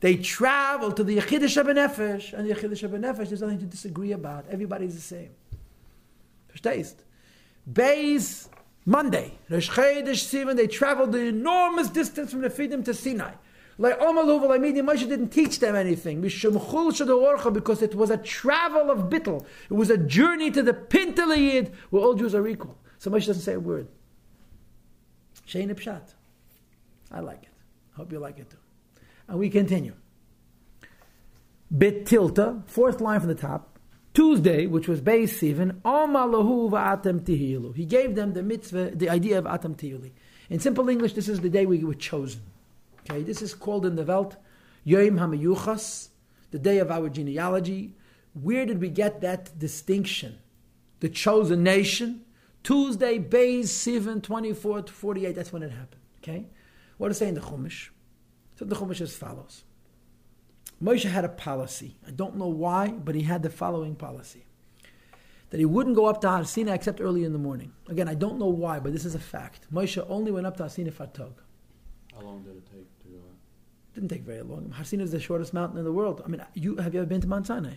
[0.00, 4.46] They traveled to the Yechidah Nefesh, and the Yechidah Nefesh, there's nothing to disagree about.
[4.50, 5.32] Everybody's the same.
[6.54, 6.94] Verstehst?
[7.70, 8.48] Beis,
[8.86, 13.32] Monday, Rosh Chodesh Sivan, they traveled the enormous distance from Refidim to Sinai.
[13.78, 16.20] Moshe didn't teach them anything.
[16.20, 19.44] Because it was a travel of bittel.
[19.70, 22.78] It was a journey to the Pintelayid, where all Jews are equal.
[22.98, 23.88] So Moshe doesn't say a word.
[25.46, 26.14] Shein Pshat.
[27.12, 27.48] I like it.
[27.94, 28.56] I hope you like it too.
[29.28, 29.94] And we continue.
[31.76, 33.78] Bit tilta, fourth line from the top.
[34.14, 37.74] Tuesday, which was Beis Sivan, Amalahu va'atem tihilu.
[37.76, 40.12] He gave them the mitzvah, the idea of atem tihili.
[40.48, 42.40] In simple English, this is the day we were chosen.
[43.08, 44.36] Okay, this is called in the Welt
[44.82, 46.08] Yom HaMeyuchas,
[46.50, 47.94] the day of our genealogy.
[48.34, 50.38] Where did we get that distinction?
[51.00, 52.24] The chosen nation.
[52.64, 56.02] Tuesday, Beis Sivan, 24 to 48, that's when it happened.
[56.18, 56.48] Okay?
[56.98, 57.90] What does it say in the Chumash?
[58.56, 59.62] So the Chumash as follows.
[60.82, 61.96] Moshe had a policy.
[62.06, 64.46] I don't know why, but he had the following policy.
[65.50, 67.72] That he wouldn't go up to Har except early in the morning.
[67.88, 69.72] Again, I don't know why, but this is a fact.
[69.72, 71.40] Moshe only went up to Har Sinai for Tog.
[72.12, 72.88] How long did it take?
[73.96, 74.70] Didn't take very long.
[74.76, 76.20] Har Sinai is the shortest mountain in the world.
[76.22, 77.76] I mean, you have you ever been to Mount Sinai?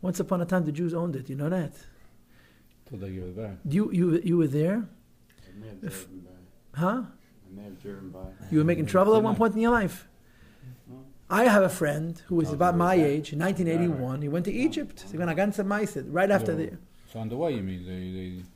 [0.00, 1.28] Once upon a time, the Jews owned it.
[1.28, 1.72] You know that?
[2.88, 3.56] Till they give it back.
[3.68, 4.78] You you you were there,
[5.44, 6.78] I may have driven by.
[6.78, 7.02] huh?
[7.02, 8.26] I may have driven by.
[8.52, 10.06] You were making trouble at one point in your life.
[11.28, 13.04] I have a friend who was about my that?
[13.04, 14.22] age, in 1981.
[14.22, 15.04] He went to Egypt.
[15.10, 16.58] He went against the right after Yeah.
[16.70, 16.78] the.
[17.12, 18.46] So on the way, you mean they, I'm saying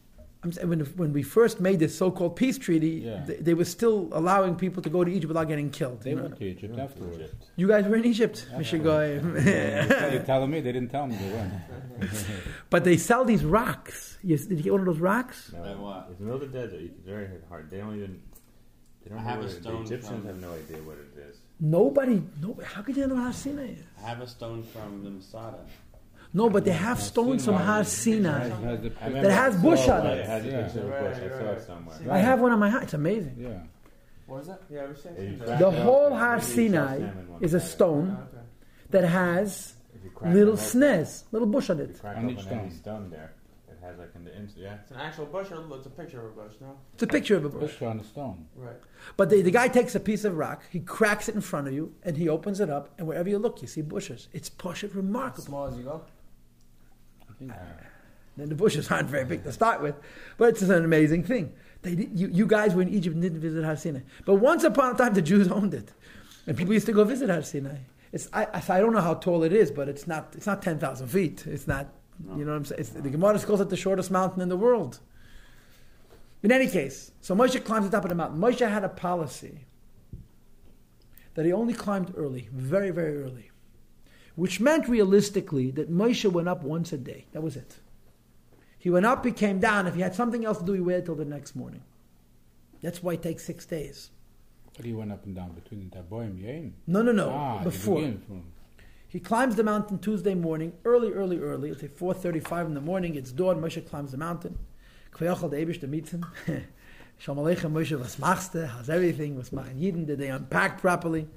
[0.43, 3.23] when, when we first made this so-called peace treaty, Yeah.
[3.27, 6.01] they, they were still allowing people to go to Egypt without getting killed.
[6.03, 6.23] they, they you, know?
[6.23, 7.33] went to Egypt afterwards.
[7.57, 8.59] You guys were in Egypt, Yeah.
[8.59, 10.13] Mr.
[10.13, 11.53] You're telling me they didn't tell me they went.
[12.71, 14.19] but they sell these rocks.
[14.23, 15.53] You, did you get one of those rocks?
[15.53, 16.07] Like what?
[16.11, 16.81] It's the middle of the desert.
[16.81, 17.71] You can very hard.
[17.71, 18.23] They don't even.
[19.03, 21.19] They don't I have a it- stone The Egyptians from- have no idea what it
[21.29, 21.37] is.
[21.61, 22.23] Nobody.
[22.41, 22.67] Nobody.
[22.67, 23.79] How could you know how Sinai is?
[24.03, 25.59] I have a stone from the Masada.
[26.33, 28.49] No, but they have stones from Har Sinai.
[28.49, 30.19] has- has the- I remember That has I bush on it.
[30.19, 30.63] It has a Yeah.
[30.63, 31.01] picture of a bush.
[31.01, 31.59] I Right, saw right.
[31.59, 31.97] it somewhere.
[32.13, 32.83] I have one on my house.
[32.85, 33.35] It's amazing.
[33.39, 33.49] Yeah.
[34.27, 34.63] What is that?
[34.71, 35.47] Yeah, we said If you something.
[35.47, 38.39] crack The whole open, Har maybe you saw Sinai is a stone oh,
[38.91, 41.99] that has If you crack little it snares, little bush on it.
[42.01, 42.71] crack On each any stone.
[42.71, 43.33] stone there,
[43.69, 44.75] it has like in the ins- yeah.
[44.83, 46.77] It's an actual bush or it's a picture of a bush, no?
[46.95, 47.61] It's a picture of a bush.
[47.73, 48.47] Bush on the stone.
[48.55, 48.77] Right.
[49.17, 51.75] But the, the guy takes a piece of rock, he cracks it in front of
[51.75, 54.29] you, and he opens it up, and wherever you look, you see bushes.
[54.33, 55.43] It's push it As remarkable.
[55.45, 56.03] small as you go.
[57.49, 57.53] I.
[57.53, 57.57] Uh,
[58.37, 59.97] then the bushes aren't very big to start with,
[60.39, 61.53] but it's an amazing thing.
[61.83, 64.01] They you, you guys were in Egypt and didn't visit Har Sinai.
[64.25, 65.93] But once upon a time, the Jews owned it,
[66.47, 67.77] and people used to go visit Har Sinai.
[68.13, 70.63] It's, I, I, I don't know how tall it is, but it's not, it's not
[70.63, 71.47] 10,000 feet.
[71.47, 71.89] It's not,
[72.37, 72.81] you know what I'm saying?
[72.81, 74.99] It's, the Gemara calls it the shortest mountain in the world.
[76.43, 78.41] In any case, so Moshe climbs the top of the mountain.
[78.41, 79.67] Moshe had a policy
[81.35, 83.50] that he only climbed early, very, very early,
[84.41, 87.27] which meant realistically that Moshe went up once a day.
[87.33, 87.77] That was it.
[88.79, 89.87] He went up, he came down.
[89.87, 91.83] If he had something else to do, he waited till the next morning.
[92.81, 94.09] That's why it takes six days.
[94.75, 96.73] But he went up and down between the Taboim Yaim.
[96.87, 97.29] No, no, no.
[97.29, 98.15] Ah, before.
[99.09, 101.69] He climbs the mountain Tuesday morning, early, early, early.
[101.69, 103.17] It's like 4.35 in the morning.
[103.17, 103.61] It's dawn.
[103.61, 104.59] Moshe climbs the mountain.
[105.13, 106.25] Kvayachal the Ebish meets him.
[107.19, 108.65] Shalom Aleichem Moshe, was machst du?
[108.65, 109.37] How's everything?
[109.37, 110.07] Was machen Yidden?
[110.07, 111.29] Did they unpack properly?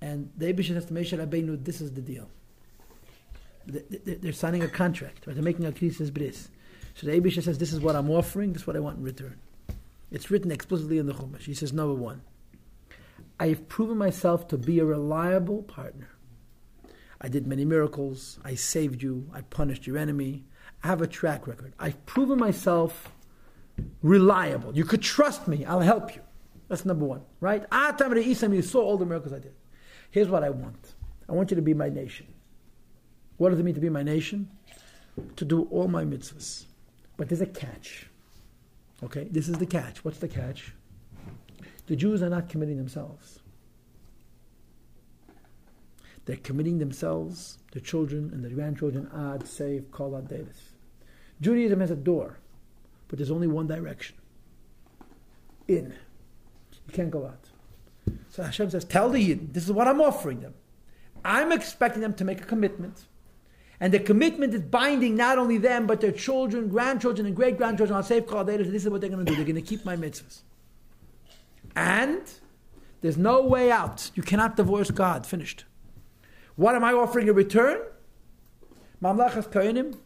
[0.00, 2.28] And the Ebish says to Moshe Rabbeinu, this is the deal.
[3.66, 5.26] They- they- They're signing a contract.
[5.26, 5.34] Right?
[5.34, 6.48] They're making a krisis bris.
[6.94, 8.52] So the Ebish says, this is what I'm offering.
[8.52, 9.38] This is what I want in return.
[10.10, 11.42] It's written explicitly in the Chumash.
[11.42, 12.22] He says, number one,
[13.38, 16.08] I have proven myself to be a reliable partner.
[17.20, 18.38] I did many miracles.
[18.44, 19.28] I saved you.
[19.32, 20.44] I punished your enemy.
[20.82, 21.74] I have a track record.
[21.78, 23.12] I've proven myself
[24.02, 24.76] reliable.
[24.76, 25.64] You could trust me.
[25.64, 26.22] I'll help you.
[26.68, 27.64] That's number one, right?
[27.72, 29.54] Atam Isam, you saw all the miracles I did.
[30.10, 30.94] Here's what I want.
[31.28, 32.26] I want you to be my nation.
[33.36, 34.50] What does it mean to be my nation?
[35.36, 36.64] To do all my mitzvahs.
[37.16, 38.06] But there's a catch.
[39.02, 40.04] Okay, this is the catch.
[40.04, 40.72] What's the catch?
[41.86, 43.40] The Jews are not committing themselves.
[46.24, 50.72] They're committing themselves, their children and their grandchildren, ad, save, out Davis.
[51.40, 52.38] Judaism has a door,
[53.08, 54.16] but there's only one direction.
[55.68, 55.94] In.
[56.86, 57.47] You can't go out.
[58.30, 60.54] So Hashem says, tell the Yidden, this is what I'm offering them.
[61.24, 63.06] I'm expecting them to make a commitment.
[63.80, 67.96] And the commitment is binding not only them, but their children, grandchildren, and great grandchildren
[67.96, 68.44] on safe call.
[68.44, 69.36] This is what they're going to do.
[69.36, 70.40] They're going to keep my mitzvahs.
[71.76, 72.22] And
[73.00, 74.10] there's no way out.
[74.14, 75.26] You cannot divorce God.
[75.26, 75.64] Finished.
[76.56, 77.80] What am I offering in return?
[79.00, 79.96] Mamlachas Kohenim,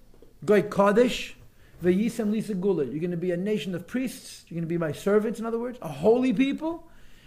[0.45, 1.33] Goy Kodesh,
[1.83, 2.85] V'yisem Lisa Gula.
[2.85, 4.45] You're going to be a nation of priests.
[4.49, 6.87] You're going to be my servants, in other words, a holy people.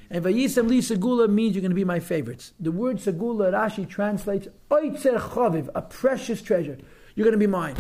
[0.10, 2.54] And V'yisem Lisa Gula means you're going to be my favorites.
[2.60, 6.78] The word Segula, Rashi translates Oitzer Chaviv, a precious treasure.
[7.16, 7.78] You're going to be mine.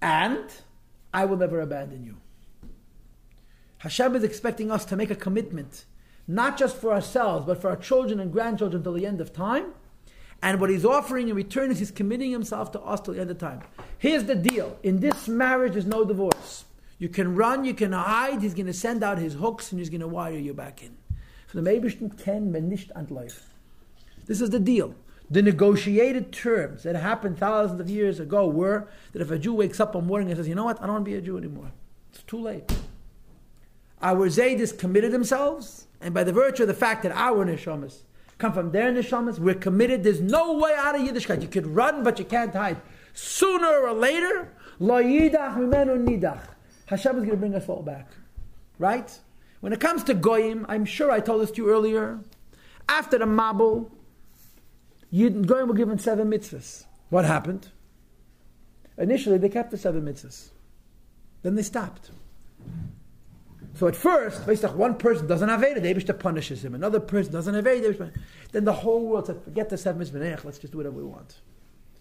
[0.00, 0.44] And
[1.12, 2.16] I will never abandon you.
[3.78, 5.84] Hashem is expecting us to make a commitment,
[6.26, 9.72] not just for ourselves, but for our children and grandchildren till the end of time.
[10.42, 13.30] And what he's offering in return is he's committing himself to us till the end
[13.30, 13.60] of time.
[13.98, 16.64] Here's the deal in this marriage, there's no divorce.
[17.00, 19.88] You can run, you can hide, he's going to send out his hooks and he's
[19.88, 20.96] going to wire you back in.
[21.54, 23.40] The Meibishten ken men nicht antläufen.
[24.26, 24.94] This is the deal.
[25.30, 29.80] The negotiated terms that happened thousands of years ago were that if a Jew wakes
[29.80, 31.38] up one morning and says, you know what, I don't want to be a Jew
[31.38, 31.72] anymore.
[32.12, 32.70] It's too late.
[34.02, 38.02] Our Zaydis committed themselves, and by the virtue of the fact that our neshamas
[38.38, 40.02] come from their neshamas, we're committed.
[40.02, 41.40] There's no way out of Yiddishkeit.
[41.40, 42.80] You could run, but you can't hide.
[43.14, 46.40] Sooner or later, lo yidach mimenu nidach.
[46.90, 48.08] Hashem is going to bring us all back.
[48.78, 49.16] Right?
[49.60, 52.18] When it comes to Goyim, I'm sure I told this to you earlier.
[52.88, 53.90] After the Mabul,
[55.12, 56.86] Goyim were given seven mitzvahs.
[57.08, 57.68] What happened?
[58.98, 60.48] Initially, they kept the seven mitzvahs.
[61.42, 62.10] Then they stopped.
[63.74, 66.74] So at first, one person doesn't have Veda, the Eibishter punishes him.
[66.74, 68.12] Another person doesn't have Abishta-
[68.50, 71.04] then the whole world said, forget the seven mitzvahs, eh, let's just do whatever we
[71.04, 71.40] want.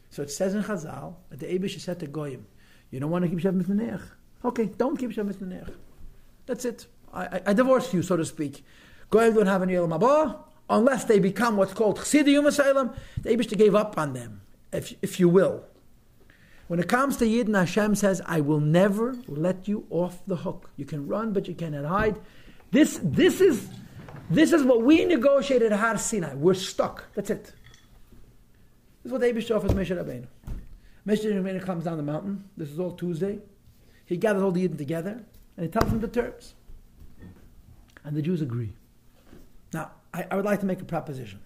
[0.10, 2.48] So it says in Chazal that the Eibishter said to Goyim,
[2.90, 3.98] you don't want to keep Shabbat Mitzvah eh.
[4.44, 5.72] Okay, don't keep Shabbat Mitzvah
[6.46, 6.88] That's it.
[7.14, 8.64] I, I, I divorce you, so to speak.
[9.10, 10.38] Goyim don't have any Olam Haba,
[10.70, 12.92] unless they become what's called Chsidiyum Asylum.
[13.22, 15.66] The Eibishter gave up on them, if, if you will.
[16.68, 20.70] When it comes to Yidden, Hashem says, I will never let you off the hook.
[20.78, 22.20] You can run, but you cannot hide.
[22.70, 23.68] This, this, is,
[24.30, 26.36] this is what we negotiated at Har Sinai.
[26.36, 27.06] We're stuck.
[27.16, 27.46] That's it.
[29.02, 30.28] This is what the Abish offers Moshe Rabbeinu.
[31.08, 32.44] Moshe Rabbeinu comes down the mountain.
[32.56, 33.40] This is all Tuesday.
[34.10, 35.24] He gathers all the Yidden together,
[35.56, 36.56] and he tells them the terms.
[38.04, 38.74] And the Jews agree.
[39.72, 41.42] Now, I, I would like to make a proposition.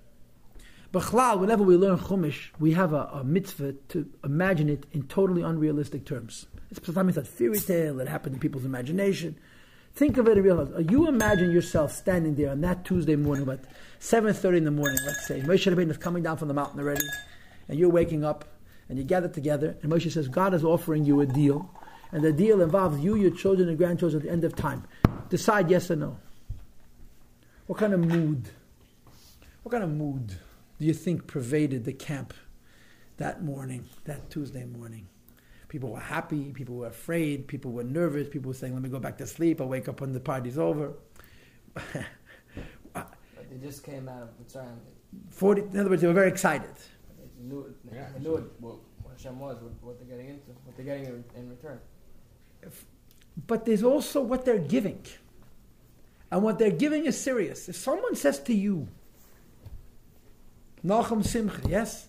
[0.94, 5.42] B'chlal, whenever we learn Chumash, we have a, a mitzvah to imagine it in totally
[5.42, 6.46] unrealistic terms.
[6.72, 9.38] It's sometimes that fairy tale that happened in people's imagination.
[9.94, 10.90] Think of it in real life.
[10.90, 13.60] You imagine yourself standing there on that Tuesday morning, about
[14.00, 15.42] 7.30 in the morning, let's say.
[15.42, 17.06] Moshe Rabbeinu is coming down from the mountain already,
[17.68, 18.46] and you're waking up,
[18.88, 21.70] and you gather together, and Moshe says, God is offering you a deal,
[22.14, 24.84] and the deal involves you, your children, and grandchildren at the end of time.
[25.30, 26.20] Decide yes or no.
[27.66, 28.50] What kind of mood?
[29.64, 30.28] What kind of mood
[30.80, 32.34] do you think pervaded the camp
[33.18, 35.08] that morning, that Tuesday morning?
[35.70, 39.00] People were happy, people were afraid, people were nervous, people were saying, Let me go
[39.00, 40.94] back to sleep, I'll wake up when the party's over.
[43.50, 44.78] They just came out of Mitzrayim.
[45.30, 46.72] 40, in other words, they were very excited.
[47.20, 50.52] They knew, they, Yeah, knew what, what, what Hashem was, what, what they're getting into,
[50.64, 51.80] what they're getting in, in return.
[53.48, 55.04] But there's also what they're giving.
[56.32, 57.70] And what they're giving is serious.
[57.70, 58.88] If someone says to you,
[60.86, 62.08] Nachum Simcha, yes,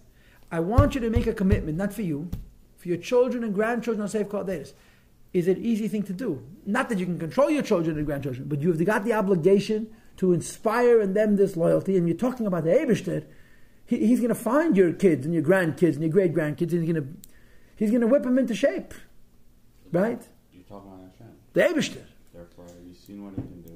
[0.51, 2.31] I want you to make a commitment, not for you,
[2.77, 4.75] for your children and grandchildren on Safe Days.
[5.33, 6.47] Is it an easy thing to do?
[6.64, 10.33] Not that you can control your children and grandchildren, but you've got the obligation to
[10.33, 11.97] inspire in them this loyalty.
[11.97, 13.25] And you're talking about the Eibishter.
[13.85, 16.85] He, he's going to find your kids and your grandkids and your great grandkids, and
[16.85, 17.23] he's going
[17.77, 18.95] he's going to whip them into shape,
[19.90, 20.23] right?
[21.55, 21.95] You talk about Hashem.
[21.95, 22.05] The Eibishter.
[22.35, 23.75] Therefore, you've seen what he can do.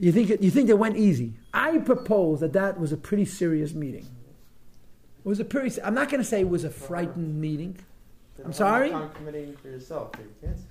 [0.00, 1.32] You think it, you think it went easy?
[1.52, 4.06] I propose that that was a pretty serious meeting.
[5.24, 5.82] It was a pretty.
[5.82, 7.76] I'm not going to say it was a frightened meeting.
[8.44, 8.90] I'm sorry?
[9.14, 10.62] committing for yourself, for your kids.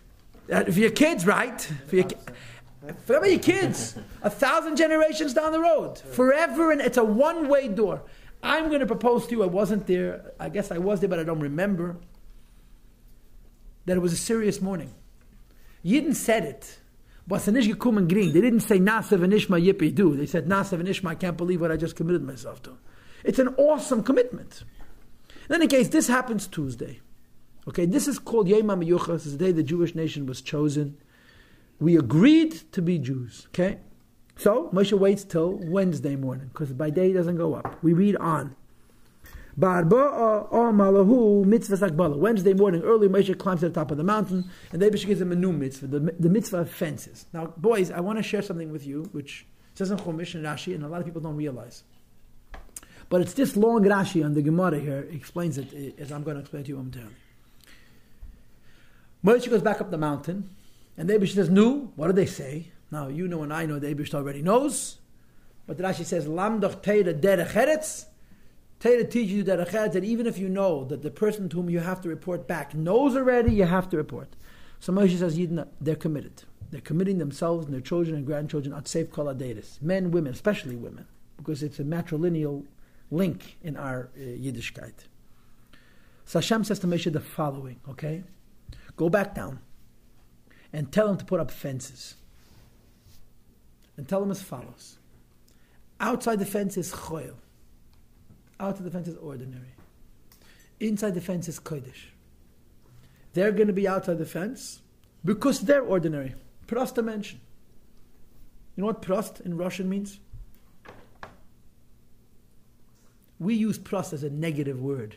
[0.50, 1.62] Uh, for your kids, right?
[1.88, 2.16] For your, ki-
[3.06, 8.04] for your kids, a thousand generations down the road, forever, and it's a one-way door.
[8.42, 9.44] I'm going to propose to you.
[9.44, 10.32] I wasn't there.
[10.40, 11.98] I guess I was there, but I don't remember.
[13.86, 14.94] That it was a serious morning.
[15.88, 16.80] Yidden said it.
[17.28, 20.16] But they didn't say Nasav and Ishma Yippee do.
[20.16, 22.78] They said Nasav and Ishma, I can't believe what I just committed myself to.
[23.24, 24.64] It's an awesome commitment.
[25.50, 27.00] In any case, this happens Tuesday.
[27.68, 29.26] Okay, this is called Yom HaMiyuchas.
[29.26, 30.98] Is the day the Jewish nation was chosen.
[31.80, 33.48] We agreed to be Jews.
[33.50, 33.80] Okay,
[34.38, 37.78] so Moshe waits till Wednesday morning because by day it doesn't go up.
[37.84, 38.56] We read on.
[39.60, 42.16] Barba'a uh, or malahu mitzvah sakbala.
[42.16, 45.20] Wednesday morning, early, Moshe climbs to the top of the mountain, and the Abishah gives
[45.20, 47.26] him a new mitzvah, the, the mitzvah of fences.
[47.34, 50.76] Now, boys, I want to share something with you, which says in Chumash and Rashi,
[50.76, 51.84] and a lot of people don't realize.
[53.10, 56.42] But it's this long Rashi on the Gemara here explains it as I'm going to
[56.42, 57.16] explain to you momentarily.
[59.26, 60.50] Moshe goes back up the mountain,
[60.98, 63.80] and the Abish says, "Nu, what do they say?" Now you know and I know
[63.80, 64.98] the Abish already knows,
[65.66, 68.07] but the Rashi says, "Lamdoch teira derech eretz."
[68.80, 71.80] Teira teaches you eretz that even if you know that the person to whom you
[71.80, 74.36] have to report back knows already, you have to report.
[74.80, 76.44] So Moshe says, Yidna, they're committed.
[76.70, 79.82] They're committing themselves and their children and grandchildren at safe kol adeiris.
[79.82, 82.66] Men, women, especially women, because it's a matrilineal
[83.10, 84.94] link in our uh, Yiddishkeit.
[86.26, 88.24] So Hashem says to Moshe the following, okay?
[88.96, 89.60] Go back down
[90.74, 92.16] and tell him to put up fences.
[93.96, 95.00] And tell him as follows.
[96.00, 97.36] Outside the fence is choil.
[98.60, 99.74] Outside the fence is ordinary.
[100.80, 102.12] Inside the fence is kodesh.
[103.34, 104.82] They're going to be outside the fence
[105.24, 106.36] because they're ordinary.
[106.68, 107.40] Prost dimension.
[108.76, 110.20] You know what prost in Russian means?
[113.40, 115.16] We use prost as a negative word,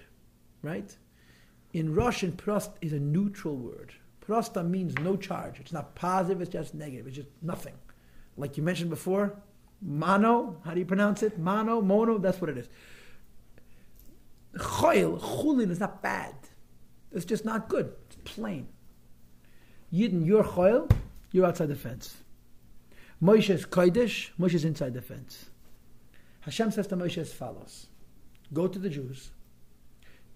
[0.62, 0.94] right?
[1.72, 3.92] In Russian, prost is a neutral word.
[4.26, 5.58] Prosta means no charge.
[5.60, 7.06] It's not positive, it's just negative.
[7.06, 7.74] It's just nothing.
[8.36, 9.34] Like you mentioned before,
[9.82, 11.38] mono, how do you pronounce it?
[11.38, 12.68] Mono, mono, that's what it is.
[14.56, 16.34] Choil, chulin is not bad.
[17.12, 17.92] It's just not good.
[18.06, 18.68] It's plain.
[19.92, 20.90] Yidden, you're choil,
[21.32, 22.16] you're outside the fence.
[23.22, 25.50] Moshe is kodesh, Moshe is inside the fence.
[26.40, 27.86] Hashem says to Moshe as follows
[28.52, 29.30] Go to the Jews,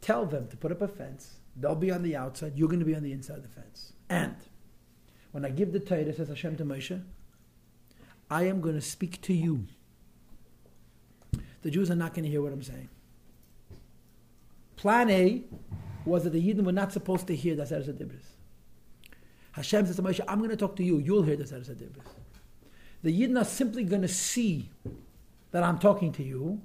[0.00, 1.38] tell them to put up a fence.
[1.57, 3.92] They'll be on the outside, you're going to be on the inside of the fence.
[4.11, 4.37] And
[5.31, 7.03] when I give the Torah, says Hashem to Moshe,
[8.31, 9.66] I am going to speak to you.
[11.62, 12.88] The Jews are not going to hear what I'm saying.
[14.85, 15.42] Plan A
[16.05, 18.27] was that the Yidden were not supposed to hear the Aseret Dibris.
[19.53, 20.99] Hashem says to Moshe, I'm going to talk to you.
[20.99, 22.05] You'll hear the Aseret Dibris.
[23.03, 24.68] The Yidden are simply going to see
[25.53, 26.61] that I'm talking to you.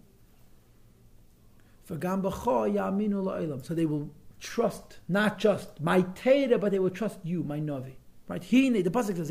[1.88, 4.10] So they will
[4.42, 7.94] trust, not just my Torah, but they will trust you, my Navi.
[8.28, 8.44] Right?
[8.44, 9.30] Hine, the Pasuk says,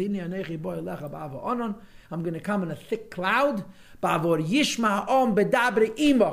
[2.10, 3.64] I'm going to come in a thick cloud.
[4.02, 4.40] Imach.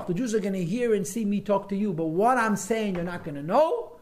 [0.08, 2.56] The Jews are going to hear and see me talk to you, but what I'm
[2.56, 3.98] saying you're not going to know.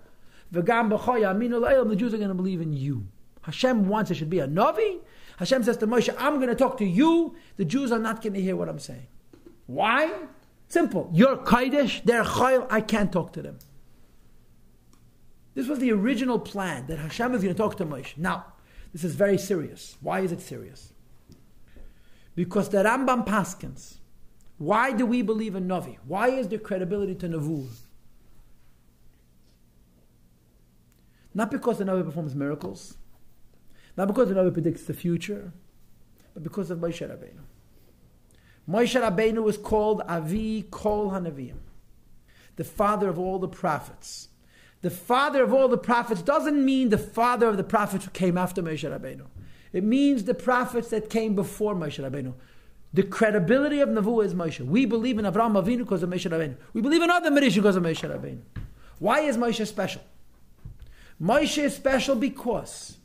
[0.51, 3.07] The Jews are going to believe in you.
[3.41, 4.99] Hashem wants it should be a Navi.
[5.37, 7.35] Hashem says to Moshe, I'm going to talk to you.
[7.57, 9.07] The Jews are not going to hear what I'm saying.
[9.65, 10.11] Why?
[10.67, 11.09] Simple.
[11.11, 13.57] You're Kaidish, they're Chayil, I can't talk to them.
[15.55, 18.17] This was the original plan that Hashem is going to talk to Moshe.
[18.17, 18.45] Now,
[18.91, 19.97] this is very serious.
[20.01, 20.92] Why is it serious?
[22.35, 23.95] Because the Rambam Paskins.
[24.57, 25.97] Why do we believe in Navi?
[26.07, 27.67] Why is there credibility to Navur?
[31.33, 32.95] Not because the Navi performs miracles,
[33.97, 35.51] not because the Navi predicts the future,
[36.33, 37.41] but because of Moshe Rabbeinu.
[38.69, 41.57] Moshe Rabbeinu was called Avi Kol Hanavim,
[42.55, 44.29] the father of all the prophets.
[44.81, 48.37] The father of all the prophets doesn't mean the father of the prophets who came
[48.37, 49.25] after Moshe Rabbeinu.
[49.73, 52.33] It means the prophets that came before Moshe Rabbeinu.
[52.93, 54.63] The credibility of Navu is Moshe.
[54.63, 56.55] We believe in Avraham Avinu because of Moshe Rabbeinu.
[56.73, 58.41] We believe in other Marish because of Moshe Rabbeinu.
[58.99, 60.03] Why is Moshe special?
[61.19, 62.97] Moshe is special because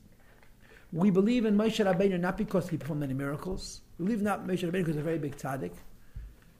[0.93, 3.81] we believe in Moshe Rabbeinu not because he performed any miracles.
[3.99, 5.73] We believe not Moshe Rabbeinu because he's a very big tzaddik.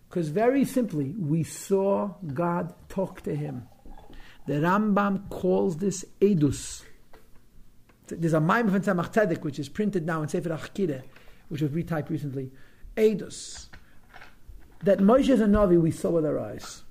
[0.09, 3.69] Because very simply, we saw God talk to him.
[4.47, 6.83] The Rambam calls this Edus.
[8.09, 11.03] There's a Maim from Tzemach Tzedek, which is printed now in Sefer HaChakira,
[11.49, 12.51] which was retyped recently.
[12.97, 13.69] Edus.
[14.83, 16.83] that Moshe is a Navi, we saw with our eyes.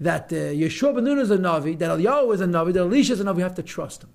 [0.00, 3.12] That uh, Yeshua ben Nun is a Navi, that Eliyahu is a Navi, that Elisha
[3.12, 4.10] is a Navi, we have to trust him.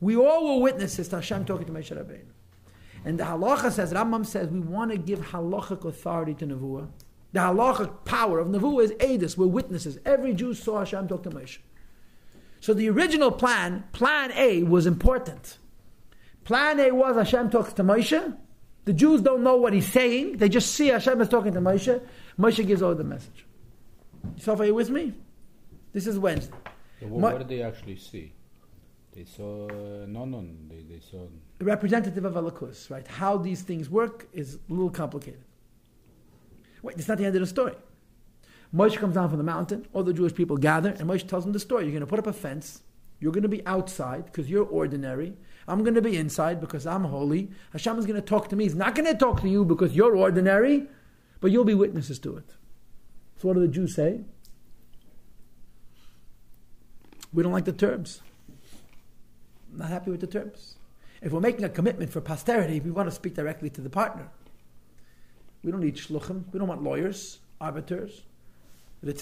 [0.00, 2.30] We all were witnesses to Hashem talking to Moshe Rabbeinu.
[3.04, 6.88] And the halacha says, Rambam says, we want to give halachic authority to Nevuah.
[7.32, 9.98] The halachic power of Nevuah is Adis, we're witnesses.
[10.04, 11.58] Every Jew saw Hashem talk to Moshe.
[12.60, 15.58] So the original plan, plan A, was important.
[16.44, 18.36] Plan A was Hashem talks to Moshe.
[18.84, 20.38] The Jews don't know what he's saying.
[20.38, 22.00] They just see Hashem is talking to Moshe.
[22.38, 23.46] Moshe gives over the message.
[24.38, 25.12] So are you with me?
[25.92, 26.54] This is Wednesday.
[27.00, 28.32] So what, My- what did they actually see?
[29.14, 30.46] They saw uh, no, no.
[30.68, 31.26] They, they saw
[31.58, 33.06] The representative of Alakus, right?
[33.06, 35.42] How these things work is a little complicated.
[36.82, 37.74] Wait, it's not the end of the story.
[38.74, 41.52] Moshe comes down from the mountain, all the Jewish people gather, and Moshe tells them
[41.52, 41.84] the story.
[41.84, 42.82] You're going to put up a fence.
[43.20, 45.34] You're going to be outside because you're ordinary.
[45.66, 47.50] I'm going to be inside because I'm holy.
[47.72, 48.64] Hashem is going to talk to me.
[48.64, 50.86] He's not going to talk to you because you're ordinary,
[51.40, 52.54] but you'll be witnesses to it.
[53.38, 54.20] So what do the Jews say?
[57.32, 58.22] We don't like the terms.
[59.72, 60.76] Not happy with the terms.
[61.20, 64.28] If we're making a commitment for posterity, we want to speak directly to the partner.
[65.62, 66.44] We don't need shluchim.
[66.52, 68.22] We don't want lawyers, arbiters.
[69.02, 69.12] We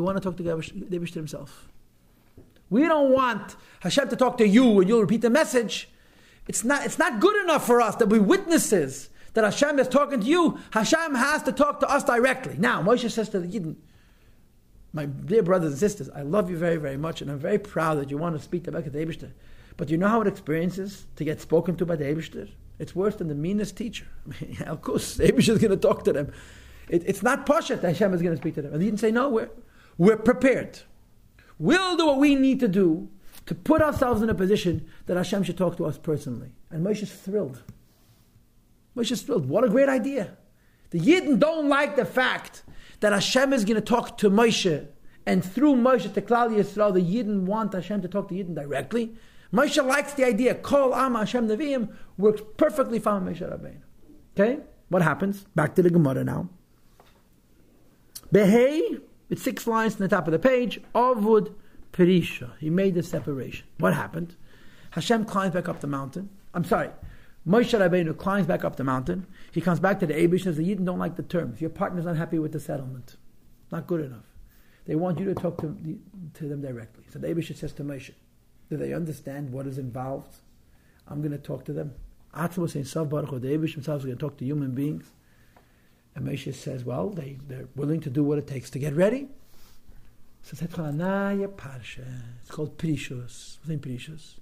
[0.00, 1.68] want to talk to David himself.
[2.70, 5.88] We don't want Hashem to talk to you and you'll repeat the message.
[6.48, 10.20] It's not, it's not good enough for us that we witnesses that Hashem is talking
[10.20, 10.58] to you.
[10.70, 12.56] Hashem has to talk to us directly.
[12.58, 13.76] Now, Moshe says to the Yidden,
[14.92, 17.98] my dear brothers and sisters, I love you very, very much, and I'm very proud
[17.98, 19.30] that you want to speak to Eibishter.
[19.76, 22.48] But you know how it experiences to get spoken to by the Eibishter?
[22.78, 24.06] It's worse than the meanest teacher.
[24.26, 26.32] I mean, of course, the Eibishter is going to talk to them.
[26.88, 28.72] It, it's not Pasha that Hashem is going to speak to them.
[28.72, 29.50] And he didn't say, no, we're,
[29.98, 30.80] we're prepared.
[31.58, 33.08] We'll do what we need to do
[33.46, 36.52] to put ourselves in a position that Hashem should talk to us personally.
[36.70, 37.62] And Moshe's thrilled.
[38.96, 39.48] Moshe's thrilled.
[39.48, 40.36] What a great idea.
[40.90, 42.62] The Yidden don't like the fact
[43.00, 44.86] that Hashem is going to talk to Moshe,
[45.26, 49.14] and through Moshe to Klal Yisrael, the Yidden want Hashem to talk to Yidden directly.
[49.52, 50.54] Moshe likes the idea.
[50.54, 53.80] Kol Am Hashem Nevi'im works perfectly fine with Moshe Rabbeinu.
[54.36, 54.60] Okay?
[54.88, 55.44] What happens?
[55.54, 56.48] Back to the Gemara now.
[58.34, 60.80] Behei, it's six lines on the top of the page.
[60.92, 61.54] Avud
[61.92, 62.50] Perisha.
[62.58, 63.64] He made the separation.
[63.78, 64.34] What happened?
[64.90, 66.30] Hashem climbs back up the mountain.
[66.52, 66.90] I'm sorry.
[67.46, 69.26] Moshe Rabbeinu climbs back up the mountain.
[69.52, 71.60] He comes back to the Abish and says, the Yidden don't like the terms.
[71.60, 73.16] Your partner's not happy with the settlement.
[73.70, 74.24] Not good enough.
[74.86, 76.00] They want you to talk to,
[76.34, 77.04] to them directly.
[77.12, 78.14] So the Abish says to Moshe,
[78.68, 80.38] do they understand what is involved?
[81.06, 81.94] I'm going to talk to them.
[82.34, 85.12] Atzma saying, Sav Baruch the Abish himself is going to talk to human beings.
[86.14, 89.28] And Moshe says, well, they, they're willing to do what it takes to get ready.
[90.42, 90.74] So it's
[92.50, 93.58] called Prishus.
[93.64, 94.40] What's in?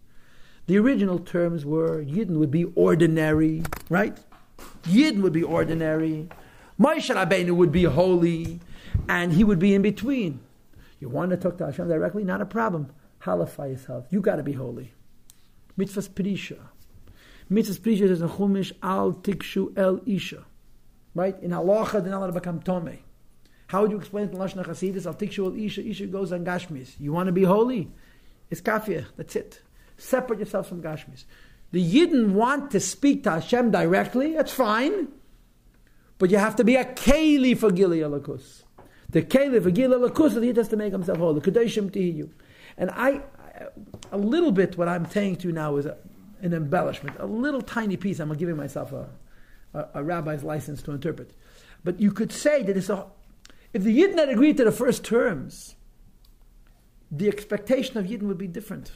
[0.66, 4.16] The original terms were Yidden would be ordinary, right?
[4.85, 6.29] Yidden would be ordinary.
[6.79, 8.61] Moshe Rabbeinu would be holy,
[9.09, 10.41] and he would be in between.
[11.01, 12.25] You want to talk to Hashem directly?
[12.25, 12.91] Not a problem.
[13.23, 14.07] Halify yourself.
[14.11, 14.93] You got to be holy.
[15.79, 16.59] Mitzvahs Prisha.
[17.51, 20.45] Mitzvahs Prisha is a Chumash al Tikshu el Isha.
[21.15, 21.39] Right?
[21.43, 22.99] In halacha, then Allah become Tomei.
[23.69, 25.07] How would you explain it in Lashon Hasidus?
[25.07, 25.83] Al Tikshu el Isha.
[25.87, 26.93] Isha goes on Gashmis.
[27.01, 27.91] You want to be holy?
[28.51, 29.07] It's kafir.
[29.17, 29.63] That's it.
[29.97, 31.25] Separate yourself from Gashmis.
[31.71, 34.35] The Yidden want to speak to Hashem directly.
[34.35, 35.09] That's fine.
[36.19, 38.63] But you have to be a Keli for Gili Alakus.
[39.09, 41.41] The Keli for Gili Alakus, the Yid has to make himself holy.
[41.41, 42.31] Kadeshim Tihiyu.
[42.77, 43.23] And I,
[44.11, 45.97] a little bit what I'm saying to you now is a,
[46.43, 48.21] an embellishment, a little tiny piece.
[48.21, 49.09] I'm giving myself a,
[49.75, 51.33] a, a, rabbi's license to interpret.
[51.85, 53.07] But you could say that it's a,
[53.73, 55.75] if the Yidden had agreed to the first terms,
[57.11, 58.93] the expectation of Yidden would be different.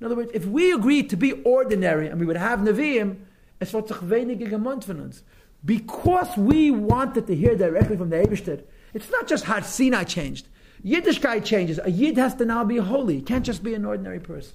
[0.00, 3.16] In other words, if we agreed to be ordinary and we would have Nevi'im,
[3.60, 5.22] es wird sich.
[5.64, 8.62] Because we wanted to hear directly from the Eibishter,
[8.94, 10.46] it's not just Har Sinai changed.
[10.84, 11.80] Yiddishkeit changes.
[11.82, 13.16] A Yid has to now be holy.
[13.16, 14.52] He can't just be an ordinary person.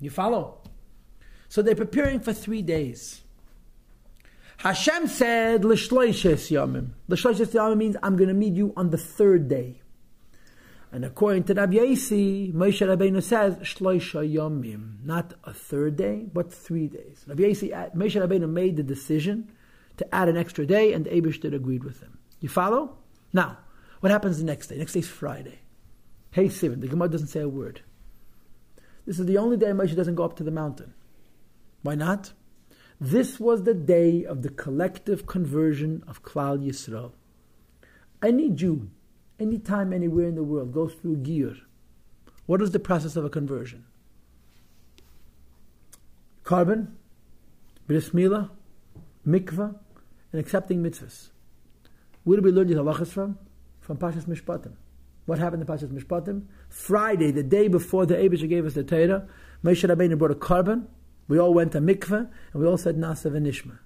[0.00, 0.58] You follow?
[1.48, 3.22] So they're preparing for three days.
[4.64, 6.92] Hashem said, L'shloishes yamim.
[7.08, 9.82] L'shloishes yamim means, I'm going to meet you on the third day.
[10.90, 15.04] And according to Rabbi Yossi, Moshe Rabbeinu says, Shloisha yamim.
[15.04, 17.26] Not a third day, but three days.
[17.28, 19.52] Rabbi Yossi, uh, Moshe Rabbeinu made the decision
[19.98, 22.16] to add an extra day, and the Eibishter agreed with him.
[22.40, 22.96] You follow?
[23.34, 23.58] Now,
[24.00, 24.78] what happens the next day?
[24.78, 25.58] Next day is Friday.
[26.32, 27.82] Hei, Sivan, the Gemara doesn't say a word.
[29.04, 30.94] This is the only day Moshe doesn't go up to the mountain.
[31.82, 32.32] Why not?
[33.00, 37.12] This was the day of the collective conversion of Klal Yisrael.
[38.22, 38.88] Any Jew,
[39.38, 41.56] anytime, anywhere in the world, goes through Giyur.
[42.46, 43.84] What is the process of a conversion?
[46.44, 46.96] Carbon,
[47.86, 48.50] bris milah,
[49.26, 49.74] mikvah,
[50.32, 51.30] and accepting mitzvahs.
[52.24, 53.38] Where did we learn these halachas from?
[53.80, 54.72] From Pashas Mishpatim.
[55.26, 56.44] What happened in Pashas Mishpatim?
[56.68, 59.26] Friday, the day before the Abisha gave us the Torah,
[59.62, 60.86] Moshe Rabbeinu brought a carbon.
[61.28, 63.78] We all went to mikveh, and we all said Nasa v'nishma.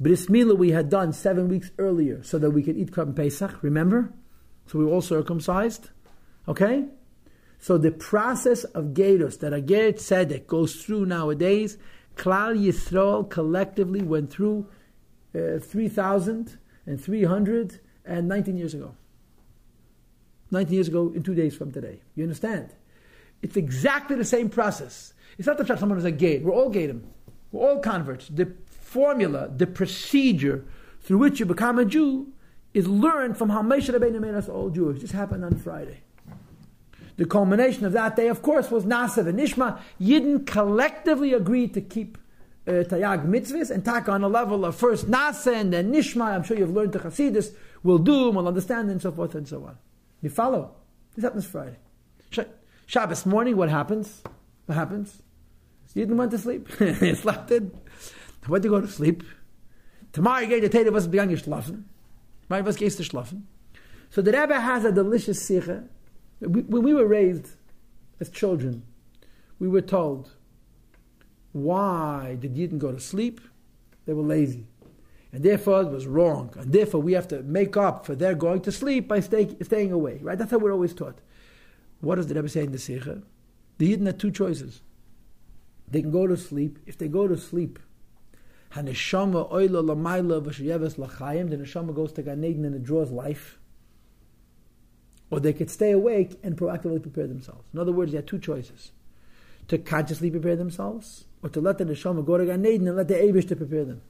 [0.00, 3.62] Bris Milah we had done seven weeks earlier so that we could eat Korban Pesach,
[3.62, 4.12] remember?
[4.66, 5.90] So we were all circumcised.
[6.48, 6.86] Okay?
[7.58, 11.78] So the process of Gerus that Ager Tzedek goes through nowadays,
[12.16, 14.66] Klal Yisrael collectively went through
[15.34, 18.94] uh, 3,319 years ago.
[20.50, 22.00] 19 years ago in two days from today.
[22.16, 22.74] You understand?
[23.40, 25.14] It's exactly the same process.
[25.38, 26.42] It's not the that someone is a gate.
[26.42, 27.02] We're all gatim.
[27.50, 28.28] We're all converts.
[28.28, 30.64] The formula, the procedure
[31.00, 32.32] through which you become a Jew
[32.74, 35.00] is learned from how Moshe Rabbeinu made us all Jewish.
[35.00, 36.00] This happened on Friday.
[37.16, 39.78] The culmination of that day, of course, was Nasav and Nishma.
[40.00, 42.16] Yidden collectively agreed to keep
[42.66, 46.34] uh, Taryag mitzvahs and talk on a level of first Nasa and then Nishma.
[46.34, 47.54] I'm sure you've learned the Hasidus.
[47.82, 49.76] We'll do, we'll understand, and so forth and so on.
[50.22, 50.74] You follow?
[51.14, 51.76] This happens Friday.
[52.86, 54.22] Shabbos morning, what happens?
[54.66, 55.22] What happens?
[55.94, 56.68] Yidden went to sleep.
[56.78, 57.70] he slept in.
[58.48, 59.22] Went to go to sleep.
[60.12, 61.84] Tomorrow, you get the was began geschlafen.
[62.48, 62.64] Right?
[62.64, 63.42] Was gehst du schlafen?
[64.10, 65.84] So the Rebbe has a delicious sikha.
[66.40, 67.50] When we were raised
[68.20, 68.82] as children,
[69.58, 70.32] we were told,
[71.52, 73.40] why did Yidden go to sleep?
[74.06, 74.66] They were lazy.
[75.32, 76.52] And therefore it was wrong.
[76.58, 79.92] And therefore we have to make up for their going to sleep by stay, staying
[79.92, 80.18] away.
[80.20, 80.36] Right?
[80.36, 81.18] That's how we're always taught.
[82.00, 83.22] What does the Rebbe say in the Sikha?
[83.78, 84.82] The Yidden had two choices.
[85.88, 86.78] They can go to sleep.
[86.86, 87.78] If they go to sleep,
[88.72, 93.58] Haneshama oila lamaila v'shayeves lachayim, the neshama goes to Gan Eden and it draws life.
[95.30, 97.64] Or they could stay awake and proactively prepare themselves.
[97.72, 98.92] In other words, they had two choices.
[99.68, 103.08] To consciously prepare themselves, or to let the neshama go to Gan Eden and let
[103.08, 104.02] the Abish to prepare them.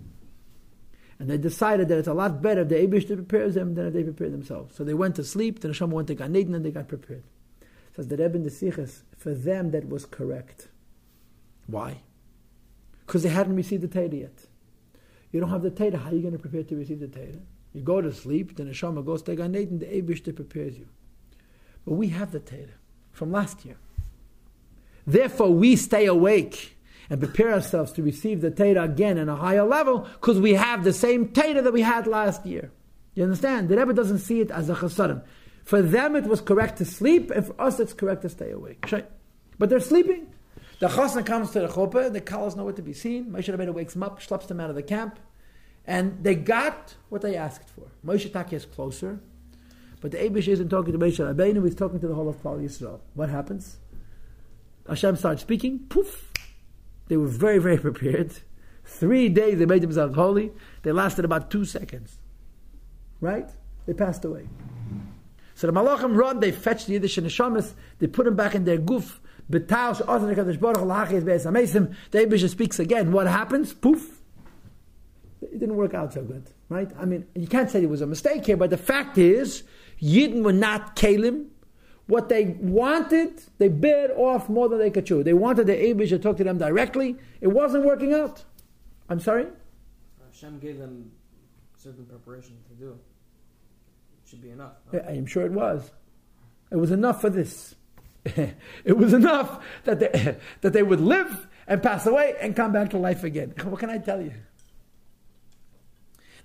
[1.19, 3.93] And they decided that it's a lot better if the Abish prepares them than if
[3.93, 4.75] they prepare themselves.
[4.75, 7.25] So they went to sleep, the neshama went to Gan Eden and they got prepared.
[7.95, 10.69] Says the Rebbe in the Sikhs, for them that was correct.
[11.67, 11.99] Why?
[13.07, 14.47] Because they hadn't received the Torah yet.
[15.31, 17.41] You don't have the Torah, how are you going to prepare to receive the Torah?
[17.73, 20.89] You go to sleep, the neshama goes to Gan Eden, the Eibishter prepares you.
[21.87, 22.79] But we have the Torah
[23.13, 23.77] from last year.
[25.07, 26.77] Therefore, we stay awake
[27.11, 30.85] and prepare ourselves to receive the Torah again in a higher level because we have
[30.85, 32.71] the same Torah that we had last year.
[33.15, 33.69] You understand?
[33.69, 35.23] The Rebbe doesn't see it as a chasadim.
[35.65, 38.85] For them, it was correct to sleep, and for us, it's correct to stay awake.
[39.59, 40.27] But they're sleeping.
[40.81, 43.27] The chassan comes to the chuppah, the kalas nowhere to be seen.
[43.27, 45.21] Moshe Rabbeinu wakes them up, schleps them out of the camp,
[45.87, 47.87] and they got what they asked for.
[48.05, 49.21] Moshe Taki is closer,
[50.01, 52.61] but the Abish isn't talking to Moshe Rabbeinu, he's talking to the whole of Klal
[52.61, 52.99] Yisrael.
[53.15, 53.79] What happens?
[54.89, 56.33] Hashem starts speaking, poof!
[57.07, 58.33] They were very, very prepared.
[58.85, 60.51] Three days they made themselves holy.
[60.83, 62.19] They lasted about two seconds.
[63.21, 63.49] Right?
[63.87, 64.49] They passed away.
[65.63, 68.79] So the Malachim run, they fetch the Yiddish Neshamas, they put them back in their
[68.79, 69.21] goof.
[69.49, 69.61] The
[72.11, 73.13] Abisha speaks again.
[73.13, 73.73] What happens?
[73.73, 74.19] Poof.
[75.41, 76.91] It didn't work out so good, right?
[76.99, 79.63] I mean, you can't say it was a mistake here, but the fact is,
[80.03, 81.47] Yidden were not Kalim.
[82.09, 85.23] What they wanted, they bid off more than they could chew.
[85.23, 87.19] They wanted the Abish to talk to them directly.
[87.41, 88.43] It wasn't working out.
[89.09, 89.47] I'm sorry?
[90.27, 91.13] Hashem gave them
[91.77, 92.99] certain preparation to do.
[94.33, 94.79] Should be enough.
[94.91, 94.99] No?
[95.07, 95.91] I am sure it was.
[96.71, 97.75] It was enough for this.
[98.25, 102.89] it was enough that they, that they would live and pass away and come back
[102.93, 103.53] to life again.
[103.65, 104.33] What can I tell you?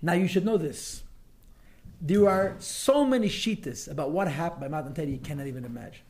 [0.02, 1.02] Now you should know this.
[2.02, 6.04] There are so many shitas about what happened by Matan Torah you cannot even imagine.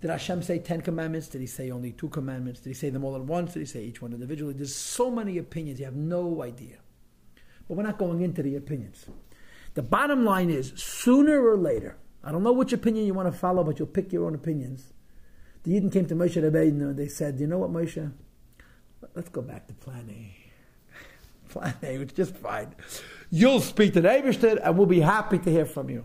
[0.00, 1.28] Did Hashem say ten commandments?
[1.28, 2.58] Did he say only two commandments?
[2.58, 3.52] Did he say them all at once?
[3.52, 4.54] Did he say each one individually?
[4.54, 6.78] There's so many opinions, you have no idea.
[7.68, 9.06] But we're not going into the opinions.
[9.74, 13.38] The bottom line is, sooner or later, I don't know which opinion you want to
[13.38, 14.92] follow, but you'll pick your own opinions.
[15.64, 18.12] The Yidden came to Moshe Rabbeinu and they said, you know what, Moshe?
[19.14, 21.48] Let's go back to plan A.
[21.48, 22.74] plan A, just fine.
[23.30, 26.04] You'll speak to the Eibishter and we'll be happy to hear from you.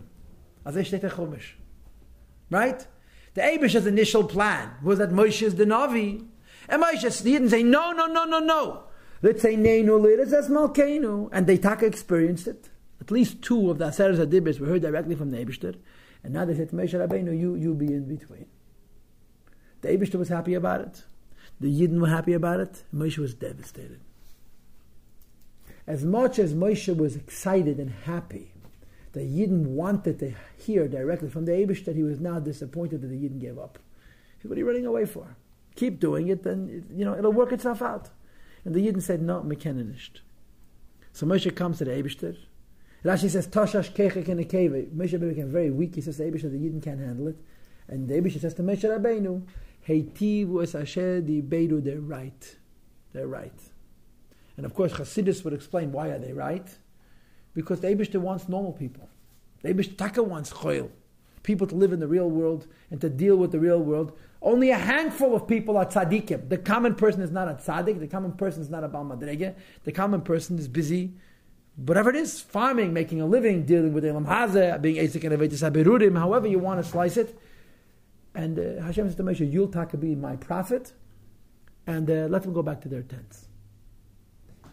[2.50, 2.86] Right?
[3.34, 6.26] The Eibishter's initial plan was that Moshe is the Navi.
[6.68, 8.84] And Moshe, the Yidden say, no, no, no, no, no.
[9.22, 11.28] Let's say Neinu Liris as Malkeinu.
[11.32, 12.67] And they taka experienced it.
[13.08, 15.76] At least two of the Aseres Adibis were heard directly from the Eibishter.
[16.22, 18.44] And now they said to Moshe Rabbeinu, you, you be in between.
[19.80, 21.04] The Eibishter was happy about it.
[21.58, 22.82] The Yidden were happy about it.
[22.94, 24.00] Moshe was devastated.
[25.86, 28.52] As much as Moshe was excited and happy,
[29.12, 33.16] the Yidden wanted to hear directly from the Eibishter, he was now disappointed that the
[33.16, 33.78] Yidden gave up.
[34.42, 35.34] What are you running away for?
[35.76, 38.10] Keep doing it, then you know it'll work itself out.
[38.66, 40.20] And the Yidden said, "No, mekanished."
[41.14, 42.36] So Moshe comes to the Eibishter.
[43.04, 44.70] Rashi says, Toshash kechek in a cave.
[44.94, 45.94] Moshe Rabbeinu became very weak.
[45.94, 47.36] He says to Eibishter, the Yidden can't handle it.
[47.86, 49.42] And the Eibishter says to Moshe Rabbeinu,
[49.86, 52.56] Heitiv was Asher di Beiru, they're right.
[53.12, 53.52] They're right.
[54.56, 56.68] And of course, Hasidus would explain why are they right?
[57.54, 59.08] Because the Eibishter wants normal people.
[59.62, 60.90] The Eibishter Taka wants choil.
[61.44, 64.12] People to live in the real world and to deal with the real world.
[64.42, 66.48] Only a handful of people are tzaddikim.
[66.48, 67.98] The common person is not a tzaddik.
[67.98, 69.54] The common person is not a bal madrege.
[69.84, 71.14] The common person is busy,
[71.84, 75.68] whatever it is, farming, making a living, dealing with elam hazeh, being esek and avetis
[75.68, 77.38] haberudim, however you want to slice it.
[78.34, 79.68] And uh, Hashem says to Moshe, "You'll
[79.98, 80.92] be my prophet,
[81.86, 83.46] and uh, let them go back to their tents."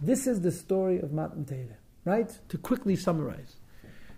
[0.01, 2.37] This is the story of Matan Torah, right?
[2.49, 3.55] To quickly summarize.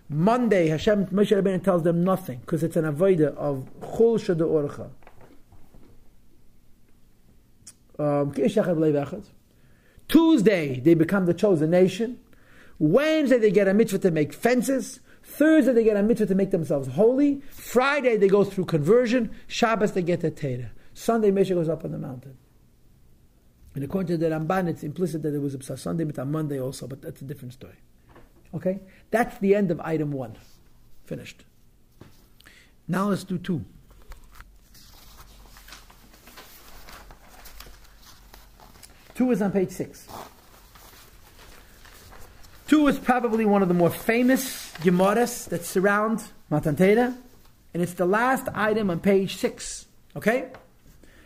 [0.08, 4.90] Monday, Hashem Moshe Rabbeinu tells them nothing because it's an avodah of chul Shadu orcha.
[8.00, 8.32] Um,
[10.08, 12.20] Tuesday, they become the chosen nation.
[12.78, 15.00] Wednesday, they get a mitzvah to make fences.
[15.22, 17.42] Thursday, they get a mitzvah to make themselves holy.
[17.50, 19.30] Friday, they go through conversion.
[19.46, 20.70] Shabbos, they get the Torah.
[20.94, 22.36] Sunday, Moshe goes up on the mountain.
[23.74, 26.60] And according to the Ramban, it's implicit that it was a Sunday, but on Monday
[26.60, 27.76] also, but that's a different story.
[28.54, 28.80] Okay?
[29.10, 30.36] That's the end of item one.
[31.04, 31.44] Finished.
[32.88, 33.64] Now let's do two.
[39.14, 40.08] Two is on page six.
[42.68, 47.16] Two is probably one of the more famous Gemaras that surround Matan Torah,
[47.72, 49.86] and it's the last item on page six.
[50.14, 50.50] Okay?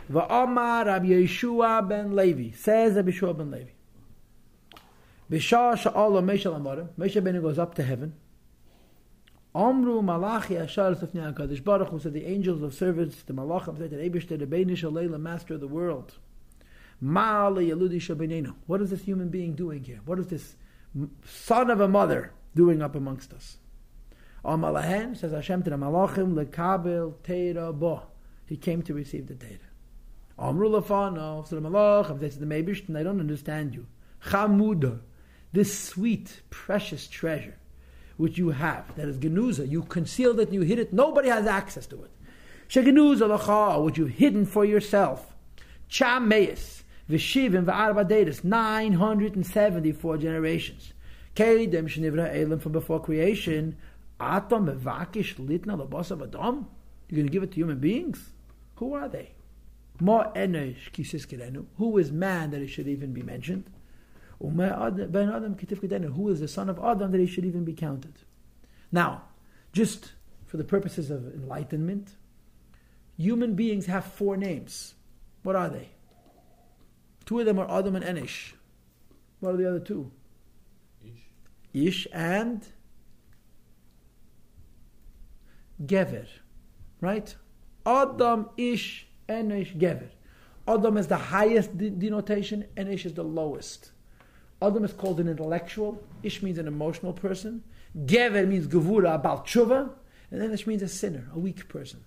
[0.09, 3.70] Va'amar Rabbi Yeshua ben Levi says Rabbi Yeshua ben Levi.
[5.28, 6.90] Bishar sha'ala Moshe l'amarim.
[6.97, 8.14] Moshe Rabbeinu goes up to heaven.
[9.53, 13.90] Amru malachi ashar sefnei HaKadosh Baruch Hu said the angels of service, the malachim said
[13.90, 16.14] that Eibishter the Beinu Shalei master of the world.
[17.03, 18.55] Ma'ale yaludi shabenenu.
[18.68, 19.99] What is this human being doing here?
[20.05, 20.55] What is this
[21.24, 23.59] son of a mother doing up amongst us?
[24.45, 28.03] Amalahen says Hashem to the malachim lekabel teira bo.
[28.47, 29.59] He came to receive the Torah.
[30.38, 31.47] Amru lafano.
[31.47, 33.86] So the malachim says to the Meibishter, I don't understand you.
[34.24, 35.01] Chamuda
[35.53, 37.59] this sweet, precious treasure
[38.16, 41.47] which you have, that is genuza, you concealed it and you hid it, nobody has
[41.47, 42.11] access to it.
[42.68, 45.34] Shegenuza lacha, which you've hidden for yourself.
[45.90, 50.92] Chameis, v'shivim v'arba 974 generations.
[51.34, 53.76] Kedem shenivra elim from before creation,
[54.20, 56.66] atom mevakish litna labas adam?
[57.09, 58.32] You're going to give it to human beings?
[58.76, 59.32] Who are they?
[60.00, 63.70] More enosh kisis Who is man that it should even be mentioned?
[64.42, 65.55] Ben Adam
[66.12, 68.14] Who is the son of Adam that he should even be counted?
[68.90, 69.22] Now,
[69.72, 70.12] just
[70.46, 72.16] for the purposes of enlightenment,
[73.16, 74.94] human beings have four names.
[75.44, 75.90] What are they?
[77.25, 78.53] Two of them are Adam and Enish.
[79.41, 80.11] What are the other two?
[81.05, 81.23] Ish.
[81.73, 82.66] Ish and
[85.85, 86.27] Gever.
[87.01, 87.35] Right?
[87.85, 90.11] Adam, Ish, Enish, Gever.
[90.66, 93.91] Adam is the highest denotation, Enish is the lowest.
[94.61, 96.01] Adam is called an intellectual.
[96.23, 97.64] Ish means an emotional person.
[98.07, 99.91] Gever means gevura, about tshuva.
[100.31, 102.05] And then Ish means a sinner, a weak person.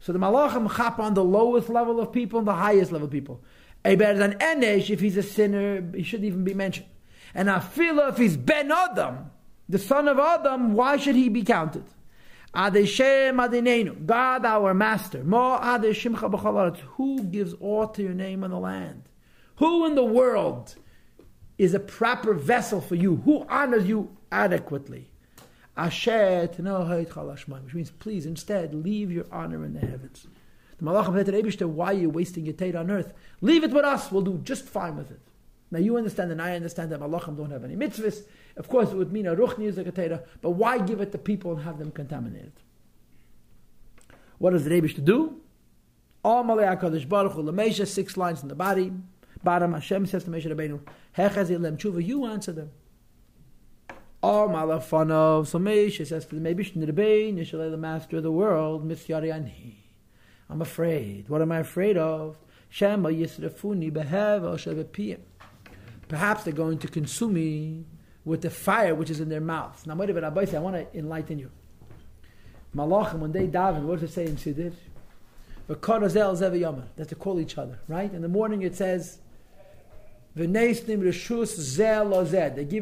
[0.00, 3.12] So the malachim chap on the lowest level of people and the highest level of
[3.12, 3.40] people.
[3.84, 6.86] A better than Enesh, if he's a sinner, he shouldn't even be mentioned.
[7.34, 9.30] And Afila, if he's Ben Adam,
[9.68, 11.84] the son of Adam, why should he be counted?
[12.54, 15.22] Adeshem Adinenu, God our master.
[15.22, 16.78] Mo Adeshimcha.
[16.96, 19.04] Who gives aught to your name on the land?
[19.56, 20.74] Who in the world
[21.60, 25.10] is a proper vessel for you, who honors you adequately.
[25.76, 26.08] Which
[27.74, 30.26] means, please, instead, leave your honor in the heavens.
[30.80, 33.12] The Malachim said to Eibishter, why are you wasting your tate on earth?
[33.42, 35.20] Leave it with us, we'll do just fine with it.
[35.70, 38.22] Now you understand and I understand that Malachim don't have any mitzvahs.
[38.56, 41.18] Of course, it would mean a ruchni is a ketera, but why give it to
[41.18, 42.52] people and have them contaminated?
[44.38, 45.40] What does the Rebbe do?
[46.24, 48.90] All Malay HaKadosh Baruch Hu, six lines in the body.
[49.44, 50.80] Bottom, Hashem says to Moshe Rabbeinu,
[51.16, 52.70] Hechazilem tshuva, you answer them.
[54.22, 58.86] Or malafanov, so Moshe says to the Mebish Nirbein, Yishalei, the master of the world,
[58.86, 59.79] Mitzyaryani.
[60.50, 61.28] I'm afraid.
[61.28, 62.36] What am I afraid of?
[66.08, 67.84] Perhaps they're going to consume me
[68.24, 69.86] with the fire which is in their mouth.
[69.86, 71.50] Now, wait a minute, I want to enlighten you.
[72.74, 74.74] Malachim, when they daven, what does it say in Siddur?
[76.96, 78.12] That's to call each other, right?
[78.12, 79.18] In the morning it says,
[80.34, 80.88] they give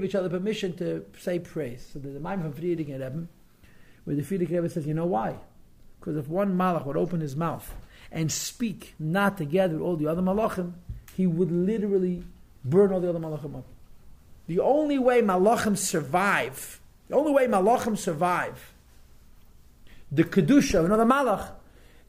[0.04, 1.86] each other permission to say praise.
[1.92, 3.26] So the mind from Frierdiker Rebbe,
[4.04, 5.36] where the Frierdiker Rebbe says, you know why?
[6.00, 7.74] Because if one malach would open his mouth
[8.10, 10.72] and speak not together with all the other malachim,
[11.16, 12.24] he would literally
[12.64, 13.64] burn all the other malachim up.
[14.48, 18.72] The only way Malachim survive, the only way Malachim survive,
[20.10, 21.50] the Kedusha, another Malach,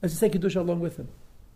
[0.02, 1.10] is to say Kedusha along with him.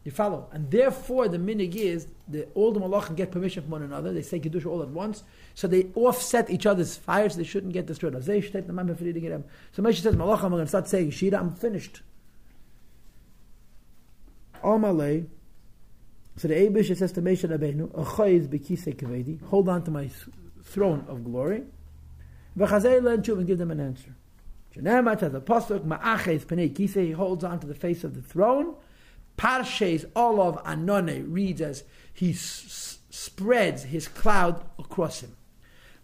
[0.04, 0.50] You follow?
[0.52, 4.12] And therefore, the minig is that all the Malachim get permission from one another.
[4.12, 5.24] They say Kedusha all at once.
[5.56, 7.38] So they offset each other's fires.
[7.38, 8.22] They shouldn't get destroyed.
[8.22, 8.52] So Moshe
[10.02, 12.02] says, Malachim, I'm going to start saying Shira, I'm finished.
[14.64, 15.28] Amalei.
[16.38, 20.10] So the Abish says to Moshe Rabbeinu, "Achayiz bekisei kavedi." Hold on to my
[20.64, 21.64] throne of glory.
[22.58, 24.16] V'chazei le'enshuv and give them an answer.
[24.76, 28.22] Shenemat has a pasuk, "Ma'aches penei kisei." He holds on to the face of the
[28.22, 28.76] throne.
[29.38, 31.84] Parshes Olav Anone reads as
[32.14, 35.36] he s- spreads his cloud across him.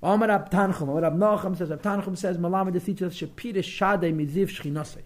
[0.01, 5.01] Amar Rab Tanchum, Rab Nachum says, Rab Tanchum says, Malamed the teaches Shapira Miziv Shchinose.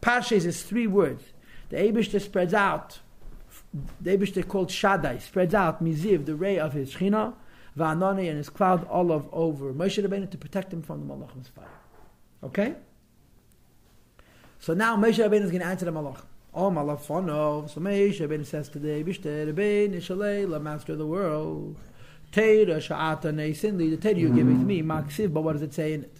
[0.00, 1.22] Parshes is three words.
[1.68, 3.00] The Eibishter spreads out.
[4.00, 7.34] The Eibishter called Shaddai spreads out Miziv, the ray of his Shechina,
[7.76, 11.48] Va'anone and his cloud all of over Moshe Rabbeinu to protect him from the Malachim's
[11.48, 11.66] fire.
[12.42, 12.74] Okay?
[14.58, 16.22] So now Moshe Rabbeinu is going to answer the Malach.
[16.54, 17.70] Oh, Malafonov.
[17.70, 21.76] So Moshe Rabbeinu says to the Eibishter, Rabbeinu Shalei, the master of the world.
[22.32, 25.94] Teira Sha'ata Neisinli, the Teira you're giving to me, Maksiv, but what does it say
[25.94, 26.16] in it?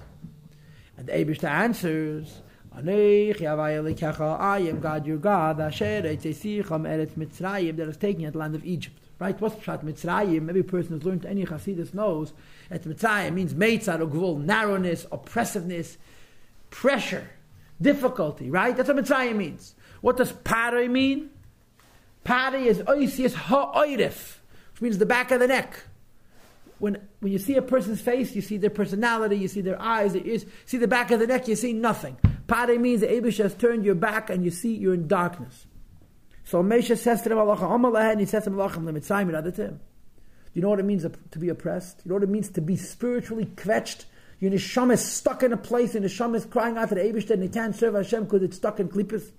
[0.97, 2.41] And the Eibishter answers,
[2.79, 8.25] Anech Yavai Elikecha, I am God your God, Asher Eitzesicham Eretz Mitzrayim, that is taking
[8.25, 8.97] at the land of Egypt.
[9.19, 9.39] Right?
[9.41, 10.49] What's Pshat Mitzrayim?
[10.49, 12.33] Every person who's learned any Hasidus knows
[12.69, 15.99] that Mitzrayim means Meitzar or Gvul, narrowness, oppressiveness,
[16.71, 17.29] pressure,
[17.83, 18.77] difficulty, right?
[18.77, 19.75] That's what Mitzrayim means.
[20.01, 21.31] What does Pari mean?
[22.23, 24.37] Pari is Oisius Ha'oirif,
[24.75, 25.83] which means the back of the neck.
[26.79, 30.13] When, when you see a person's face, you see their personality, you see their eyes,
[30.13, 32.17] their ears, see the back of the neck, you see nothing.
[32.49, 35.67] Pare means the Abish has turned your back and you see you're in darkness.
[36.45, 39.79] So Mesha says to them, Allah, Amallah, and he says to them, Allah, Radatim.
[40.55, 41.99] You know what it means to be oppressed?
[41.99, 44.07] Do you know what it means to be spiritually kvetched?
[44.41, 47.29] Your neshama is stuck in a place, and neshama is crying out to the Abish
[47.29, 49.31] and he can't serve Hashem because it's stuck in klippas.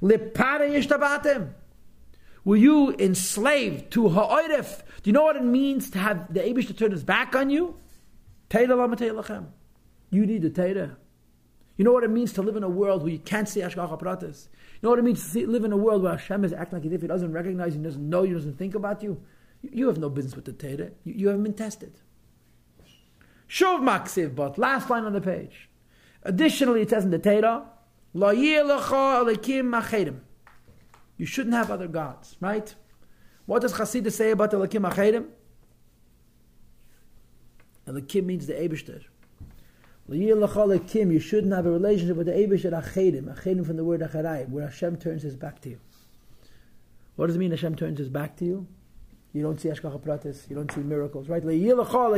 [0.00, 1.50] Lepare yishtabatim.
[2.44, 4.82] Were you enslaved to ha'oref?
[5.02, 7.50] Do you know what it means to have the Abish to turn his back on
[7.50, 7.74] you?
[8.48, 9.46] Teira lachem.
[10.10, 10.96] You need the Teira.
[11.82, 14.00] You know what it means to live in a world where you can't see Ashgacha
[14.00, 14.46] Pratis?
[14.46, 16.78] You know what it means to see, live in a world where Hashem is acting
[16.78, 19.20] like if He doesn't recognize you, doesn't know you, doesn't think about you?
[19.62, 20.92] You, you have no business with the Teira.
[21.02, 21.94] You, you haven't been tested.
[23.48, 25.68] Shuv maksiv, but last line on the page.
[26.22, 27.64] Additionally, it says in the machedim.
[31.16, 32.72] You shouldn't have other gods, right?
[33.46, 35.26] What does Chassidus say about the Elakim Achedim?
[37.88, 39.02] Elakim means the Eibishter.
[40.08, 43.34] You shouldn't have a relationship with the Eibishter Achedim.
[43.34, 45.80] Achedim from the word Acharayim, where Hashem turns his back to you.
[47.16, 48.66] What does it mean Hashem turns his back to you?
[49.32, 51.42] You don't see Ashkacha Pratis, you don't see miracles, right?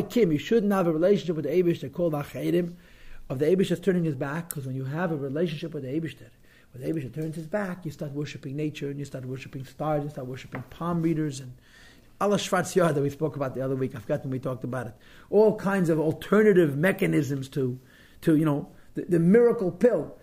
[0.09, 2.75] Kim, you shouldn't have a relationship with the Eibishter called Achedim,
[3.31, 6.31] of the Eibishter turning his back, because when you have a relationship with the Eibishter,
[6.73, 9.99] when the Abisha turns his back, you start worshipping nature, and you start worshipping stars,
[10.01, 11.53] and you start worshipping palm readers, and
[12.21, 13.95] Allah Shvatziyah that we spoke about the other week.
[13.95, 14.95] I forgot when we talked about it.
[15.31, 17.79] All kinds of alternative mechanisms to,
[18.23, 20.17] to you know, the, the miracle pill.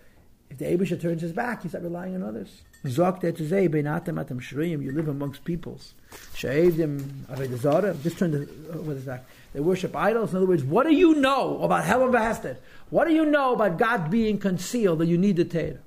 [0.50, 2.62] If the Abisha turns his back, he's not relying on others.
[2.84, 5.94] You live amongst peoples.
[6.34, 9.24] Just turn the, uh, that?
[9.52, 10.32] They worship idols.
[10.32, 12.56] In other words, what do you know about Helen Behested?
[12.90, 15.78] What do you know about God being concealed that you need the Torah?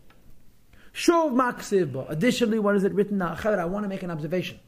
[2.09, 3.37] Additionally, what is it written now?
[3.43, 4.59] I want to make an observation.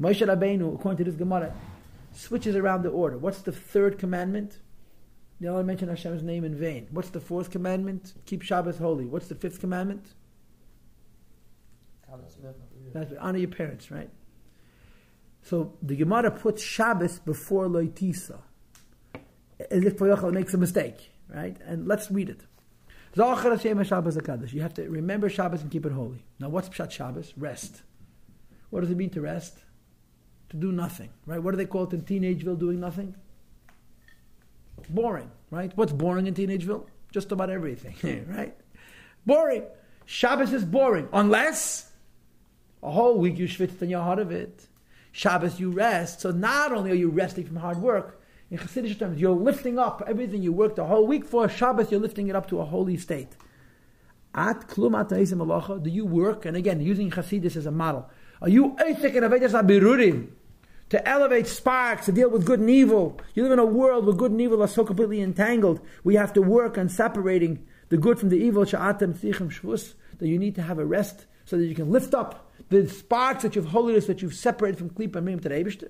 [0.00, 1.54] Moshe Rabbeinu, according to this Gemara,
[2.12, 3.16] switches around the order.
[3.18, 4.58] What's the third commandment?
[5.40, 6.86] They only mention Hashem's name in vain.
[6.90, 8.14] What's the fourth commandment?
[8.26, 9.06] Keep Shabbos holy.
[9.06, 10.14] What's the fifth commandment?
[12.92, 14.10] That's honor your parents, right?
[15.42, 18.38] So the Gemara puts Shabbos before Loitisa,
[19.70, 21.56] as if Yochel makes a mistake, right?
[21.66, 22.40] And let's read it.
[23.16, 26.24] You have to remember Shabbos and keep it holy.
[26.40, 27.34] Now, what's Pshat Shabbos?
[27.36, 27.82] Rest.
[28.70, 29.58] What does it mean to rest?
[30.54, 31.42] To do nothing, right?
[31.42, 33.16] What do they call it in Teenageville, doing nothing?
[34.88, 35.72] Boring, right?
[35.74, 36.86] What's boring in Teenageville?
[37.10, 38.32] Just about everything, hmm.
[38.32, 38.56] right?
[39.26, 39.64] Boring.
[40.06, 41.90] Shabbos is boring, unless
[42.84, 44.68] a whole week you schwitzt in your heart of it.
[45.10, 46.20] Shabbos you rest.
[46.20, 50.04] So not only are you resting from hard work, in Hasidic terms, you're lifting up
[50.06, 51.48] everything you worked the whole week for.
[51.48, 53.32] Shabbos, you're lifting it up to a holy state.
[54.32, 56.44] At klum do you work?
[56.44, 58.08] And again, using Hasidus as a model.
[58.40, 60.28] Are you eisik and avedas abirurim?
[60.90, 63.20] To elevate sparks, to deal with good and evil.
[63.34, 65.80] You live in a world where good and evil are so completely entangled.
[66.04, 68.64] We have to work on separating the good from the evil.
[68.64, 73.42] That you need to have a rest so that you can lift up the sparks
[73.42, 75.88] that you've holiness that you've separated from klipa and to the Eibishter.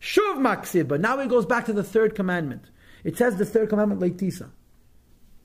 [0.00, 0.88] Shuv.
[0.88, 2.70] But now it goes back to the third commandment.
[3.02, 4.50] It says the third commandment, leitisa.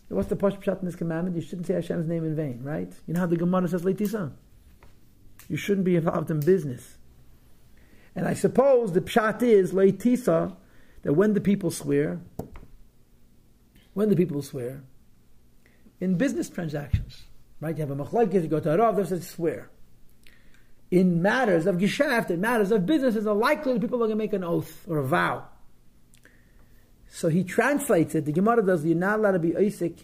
[0.10, 1.36] What's the posh pshat in this commandment?
[1.36, 2.92] You shouldn't say Hashem's name in vain, right?
[3.06, 4.32] You know how the Gemara says leitisa?
[5.48, 6.98] You shouldn't be involved in business.
[8.20, 10.54] And I suppose the pshat is leitisa
[11.04, 12.20] that when the people swear,
[13.94, 14.84] when the people swear,
[16.02, 17.24] in business transactions,
[17.62, 17.78] right?
[17.78, 19.70] You have a machlekes, you go to a rav, they say swear.
[20.92, 24.34] In matters of geschäft, in matters of business, it's likely people are going to make
[24.34, 25.46] an oath or a vow.
[27.08, 28.26] So he translates it.
[28.26, 28.84] The Gemara does.
[28.84, 29.98] You're not allowed to be Isaac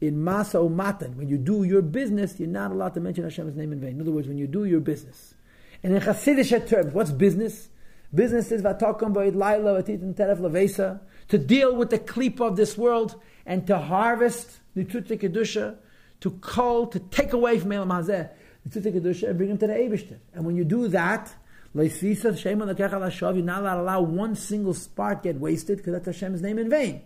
[0.00, 1.16] in masa o matan.
[1.16, 3.96] When you do your business, you're not allowed to mention Hashem's name in vain.
[3.96, 5.34] In other words, when you do your business.
[5.82, 7.68] And in Hasidic terms, what's business?
[8.14, 13.20] Business is vatakom ba'id laila teref levesa to deal with the klip of this world
[13.46, 15.76] and to harvest nitute kedusha,
[16.20, 18.28] to cull, to take away from elam hazeh
[18.68, 20.18] nitute kedusha and bring him to the Eibishter.
[20.34, 21.32] And when you do that,
[21.74, 25.92] leisisa shema lekecha lashav, you're not allowed to allow one single spark get wasted because
[25.92, 27.02] that's Hashem's name in vain.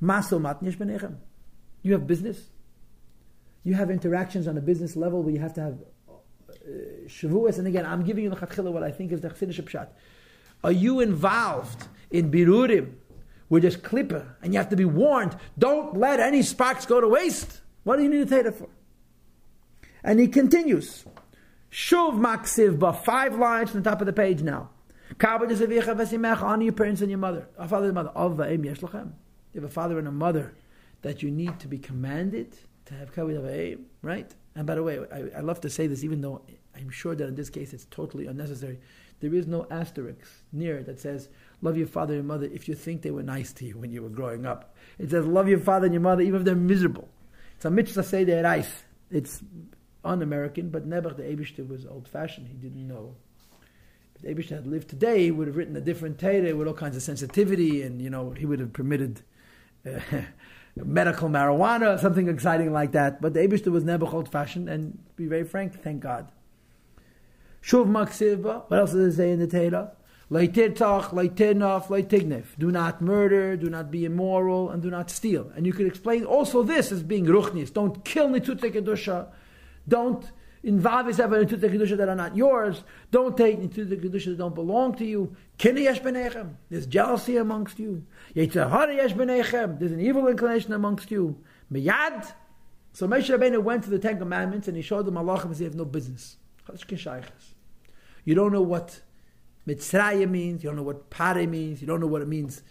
[0.00, 1.16] Maso benechem.
[1.82, 2.48] You have business.
[3.64, 5.78] You have interactions on a business level where you have to have
[7.06, 7.58] shavuos.
[7.58, 9.88] And again, I'm giving you the what I think is the chassidish pshat.
[10.64, 12.94] Are you involved in birurim
[13.48, 15.36] where there's klipper and you have to be warned?
[15.58, 17.60] Don't let any sparks go to waste.
[17.84, 18.68] What do you need a tater for?
[20.04, 21.04] And he continues.
[21.70, 24.70] Shuv maksiv, but five lines on the top of the page now.
[25.20, 27.48] Honor your parents and your mother.
[27.58, 28.12] A father and mother.
[28.14, 30.54] You have a father and a mother
[31.02, 32.56] that you need to be commanded
[32.86, 34.34] to have kavod right?
[34.54, 36.42] And by the way, I, I love to say this, even though
[36.74, 38.78] I'm sure that in this case it's totally unnecessary.
[39.20, 41.28] There is no asterisk near it that says,
[41.60, 44.02] love your father and mother if you think they were nice to you when you
[44.02, 44.74] were growing up.
[44.98, 47.08] It says, love your father and your mother even if they're miserable.
[47.56, 48.82] It's a mitzvah say they're nice.
[49.10, 49.42] It's
[50.04, 52.48] un-American, but Nebuch the Eibishter was old-fashioned.
[52.48, 53.14] He didn't know.
[54.16, 56.96] If the had lived today, he would have written a different Torah with all kinds
[56.96, 59.22] of sensitivity, and you know he would have permitted
[59.86, 60.00] uh,
[60.76, 63.20] medical marijuana, something exciting like that.
[63.20, 66.30] But the Eibishter was Nebuch old-fashioned, and to be very frank, thank God.
[67.62, 68.64] Shuv maksiva.
[68.68, 69.92] What else does it say in the Torah?
[70.30, 72.46] Leitirtach, leitirnaf, leitignef.
[72.58, 75.52] Do not murder, do not be immoral, and do not steal.
[75.54, 77.72] And you could explain also this as being ruchnis.
[77.72, 79.28] Don't kill nitute kedusha.
[79.86, 80.30] Don't
[80.62, 82.84] involve yourself in nitute kedusha that are not yours.
[83.10, 85.34] Don't take nitute kedusha that don't belong to you.
[85.58, 88.06] There's jealousy amongst you.
[88.34, 91.38] There's an evil inclination amongst you.
[91.72, 92.32] Miyad.
[92.92, 95.64] So Moshe Rabbeinu went to the Ten Commandments and he showed them Allah and they
[95.64, 96.36] have no business.
[98.24, 99.00] You don't know what
[99.66, 102.62] Mitzrayim means, you don't know what Pare means, you don't know what it means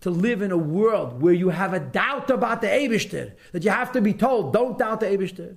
[0.00, 3.70] to live in a world where you have a doubt about the Eibishter, that you
[3.70, 5.56] have to be told, don't doubt the Eibishter.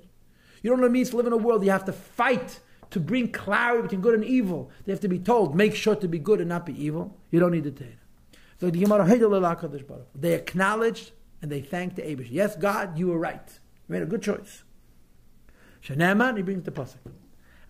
[0.62, 2.60] You don't know what it means to live in a world you have to fight
[2.92, 4.70] to bring clarity between good and evil.
[4.86, 7.18] They have to be told, make sure to be good and not be evil.
[7.32, 7.90] You don't need the Torah.
[8.60, 12.28] The they acknowledged and they thanked the Abish.
[12.30, 13.60] Yes, God, you were right.
[13.88, 14.64] You made a good choice.
[15.84, 16.98] Shaneman, he brings the pasuk.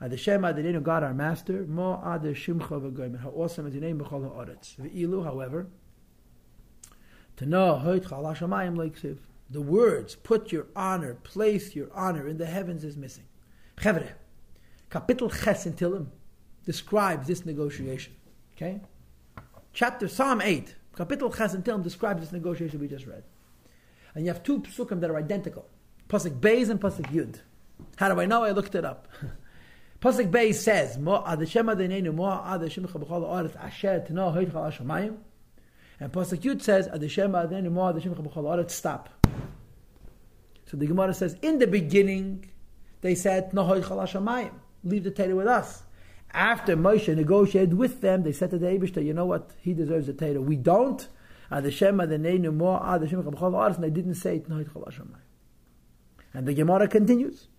[0.01, 3.21] Adeshem Adonenu God our Master, Mo Ade Shimcha.
[3.21, 4.75] How awesome is your name b'chol ha'aretz.
[4.75, 5.67] V'ilu, however,
[7.37, 9.17] to know Hoyt Chal Hashemayim Leiksiv.
[9.51, 13.25] The words, put your honor, place your honor in the heavens is missing.
[13.77, 14.15] Chevre,
[14.89, 16.07] Kapitel Ches in Tilim
[16.65, 18.15] describes this negotiation.
[18.55, 18.79] Okay?
[19.73, 23.23] Chapter Psalm 8, Kapitel Ches in Tilim describes this negotiation we just read.
[24.15, 25.67] And you have two psukim that are identical.
[26.07, 27.41] Pasuk Beis and Pasuk Yud.
[27.97, 28.43] How do I know?
[28.43, 29.09] I looked it up.
[30.01, 31.05] Pasuk Beis says, and
[36.13, 36.87] Pasuk Yud says.
[38.73, 39.20] Stop.
[40.72, 42.49] So the Gemara says, in the beginning,
[43.01, 44.07] they said, "No hoyt chal.
[44.86, 45.84] Leave the Torah with us.
[46.34, 49.51] After Moshe negotiated with them, they said to the Eibishter, "You know what?
[49.61, 50.39] He deserves the Torah.
[50.39, 51.05] We don't."
[51.49, 51.97] And they didn't
[54.15, 55.19] say "No hoyt chal hashamayim."
[56.34, 57.49] And the Gemara continues.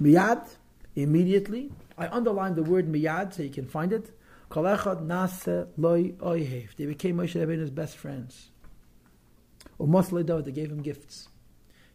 [0.00, 0.48] Miyad,
[0.94, 1.72] immediately.
[1.98, 4.12] I underlined the word miyad so you can find it.
[4.54, 4.62] They
[6.86, 8.49] became Moshe Rabbeinu's best friends.
[9.80, 11.28] David, they gave him gifts.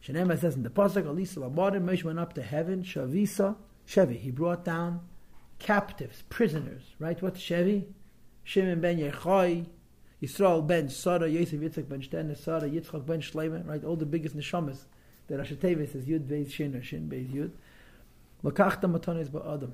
[0.04, 3.56] Shenema says in the Pasuk, Alisa Labadim, Moshe went up to heaven, Shavisa,
[3.88, 4.18] Shevi.
[4.18, 5.02] He brought down
[5.60, 7.22] captives, prisoners, right?
[7.22, 7.86] What's Shevi?
[8.44, 9.66] Shimon ben Yechai,
[10.22, 13.84] Yisrael ben Sarah, Yosef Yitzchak ben Shten, Sarah, Yitzchak ben Shleiman, right?
[13.84, 14.86] All the biggest neshamas.
[15.30, 17.52] Rosh Hashanah says Yud Beis Shin or Shin Beis Yud.
[18.44, 19.72] Lakachta matanis ba'adam.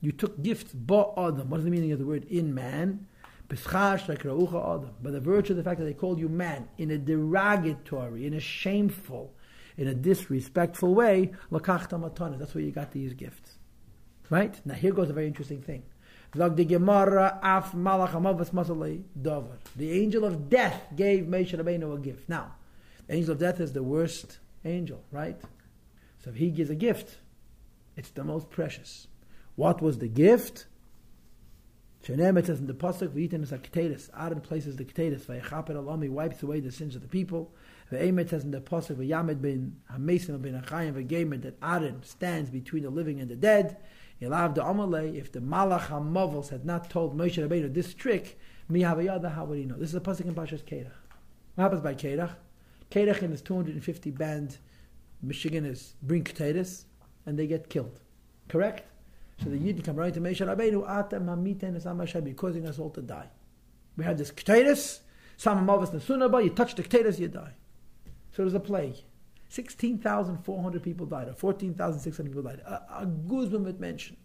[0.00, 1.46] You took gifts ba'adam.
[1.46, 3.06] What is the meaning of the word in man?
[3.48, 8.34] By the virtue of the fact that they called you man in a derogatory, in
[8.34, 9.34] a shameful,
[9.76, 11.32] in a disrespectful way.
[11.50, 13.58] That's where you got these gifts.
[14.30, 14.58] Right?
[14.64, 15.82] Now here goes a very interesting thing.
[16.32, 16.42] The
[19.80, 22.28] angel of death gave Moshe Rabbeinu a gift.
[22.28, 22.54] Now,
[23.06, 25.40] the angel of death is the worst angel, right?
[26.24, 27.18] So if he gives a gift,
[27.96, 29.06] it's the most precious.
[29.54, 30.66] What was the gift?
[32.04, 35.24] Shenem, says in the pasuk, "V'yitin is a keteris." Aaron places the keteris.
[35.24, 37.54] V'yechaper alam, he wipes away the sins of the people.
[37.90, 42.82] V'emet says in the pasuk, "V'yamed ben hamesim ben achayim v'gemet," that Aaron stands between
[42.82, 43.78] the living and the dead.
[44.20, 45.16] Ilav the amalei.
[45.16, 48.38] If the malach hamavos had not told Moshe Rabbeinu this trick,
[48.68, 49.76] mi how would he know?
[49.76, 50.92] This is a pasuk in Pashas Korach.
[51.54, 52.36] What happens by Korach?
[52.90, 54.58] Korach in his 250 band
[55.22, 56.84] Michigan is bring keteris,
[57.24, 58.00] and they get killed.
[58.48, 58.84] Correct?
[59.42, 62.90] So the Yid come right to Moshe Rabbeinu, Atem hamiten es Hashem, causing us all
[62.90, 63.28] to die.
[63.96, 65.00] We have this keteris,
[65.36, 67.52] some of us nesunaba, you touch the keteris, you die.
[68.32, 68.96] So there's a plague.
[69.48, 72.60] 16,400 people died, or 14,600 people died.
[72.60, 74.16] A, a Guzman would mention.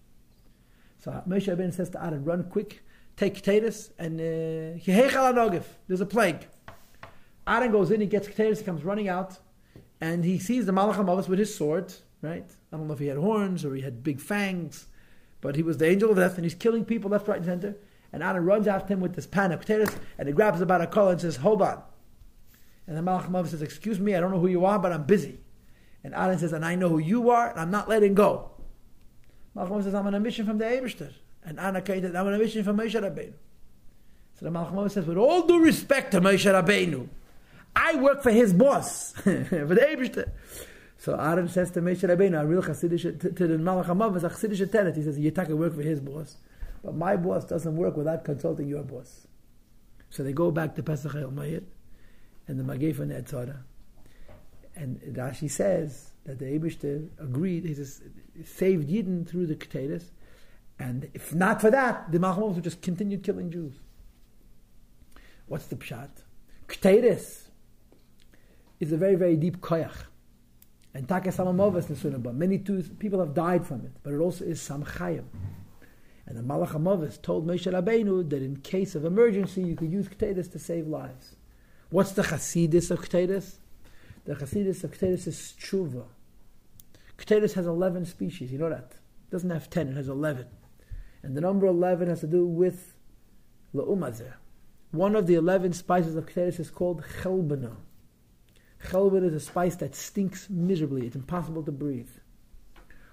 [1.00, 2.84] So Moshe Rabbeinu says to Aaron, run quick,
[3.16, 6.48] take keteris, and uh, there's a plague.
[7.48, 9.38] Aaron goes in, he gets keteris, he comes running out,
[10.02, 12.50] and he sees the Malach HaMavos with his sword, right?
[12.72, 14.88] I don't know if he had horns or he had big fangs,
[15.42, 17.76] but he was the angel of death, and he's killing people left, right, and center.
[18.12, 20.88] And Aaron runs after him with this pan of keteris, and he grabs about a
[20.88, 21.82] collar and says, hold on.
[22.88, 25.40] And the Malach says, excuse me, I don't know who you are, but I'm busy.
[26.04, 28.52] And Aaron says, and I know who you are, and I'm not letting go.
[29.56, 31.14] Malach says, I'm on a mission from the Eibishter.
[31.44, 33.34] And Aaron says, I'm on a mission from Moshe Rabbeinu.
[34.40, 37.08] So the Malach says, with all due respect to Moshe Rabbeinu,
[37.76, 40.32] I work for his boss, for the Eibishter.
[41.00, 44.30] So Aaron says to Moshe Rabbeinu, a real Hasidic, to, to the Malach HaMavos, a
[44.30, 46.36] Hasidic tenet, he says, Yitzhak work for his boss.
[46.84, 49.26] But my boss doesn't work without consulting your boss.
[50.10, 51.64] So they go back to Pesach El Mayit,
[52.48, 53.60] and the Magif and Etzara.
[54.76, 58.02] And Rashi says that the Eibishter agreed, he says,
[58.44, 60.04] saved Yidden through the Keteris,
[60.80, 63.74] and if not for that, the Malach would just continued killing Jews.
[65.48, 66.10] What's the pshat?
[66.68, 67.48] Keteris
[68.82, 70.09] is a very, very deep koyach.
[71.00, 72.36] And Takas Samamovas Nesunaba.
[72.36, 75.24] Many two people have died from it, but it also is Samchayim.
[76.26, 80.10] And the Malach HaMavis told Moshe Rabbeinu that in case of emergency, you could use
[80.10, 81.38] Keteris to save lives.
[81.90, 83.60] What's the Chasidis of Keteris?
[84.26, 86.04] The Chasidis of Keteris is Tshuva.
[87.18, 88.92] Keteris has 11 species, you know that.
[88.92, 90.48] It doesn't have 10, it has 11.
[91.24, 92.94] And the number 11 has to do with
[93.74, 94.34] La'umazeh.
[94.92, 97.78] One of the 11 spices of Keteris is called Chelbana.
[98.88, 101.06] Chelban is a spice that stinks miserably.
[101.06, 102.10] It's impossible to breathe.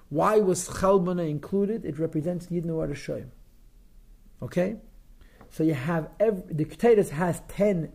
[0.08, 1.84] Why was chelbana included?
[1.84, 3.28] It represents Yidnu Arashoyim.
[4.40, 4.76] Okay?
[5.50, 7.92] So you have, every, the Keteris has 10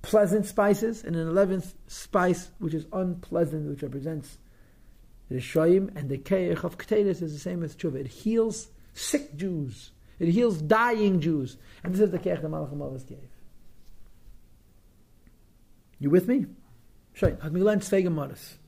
[0.00, 4.38] pleasant spices and an 11th spice which is unpleasant, which represents
[5.28, 7.96] the Shoyim, and the Keich of Keteris is the same as Tshuva.
[7.96, 9.90] It heals sick Jews.
[10.18, 11.58] It heals dying Jews.
[11.84, 13.18] And this is the Keich the Malach HaMavos gave.
[15.98, 16.46] You with me?
[17.52, 18.58] Gelernt zwei Gemaras.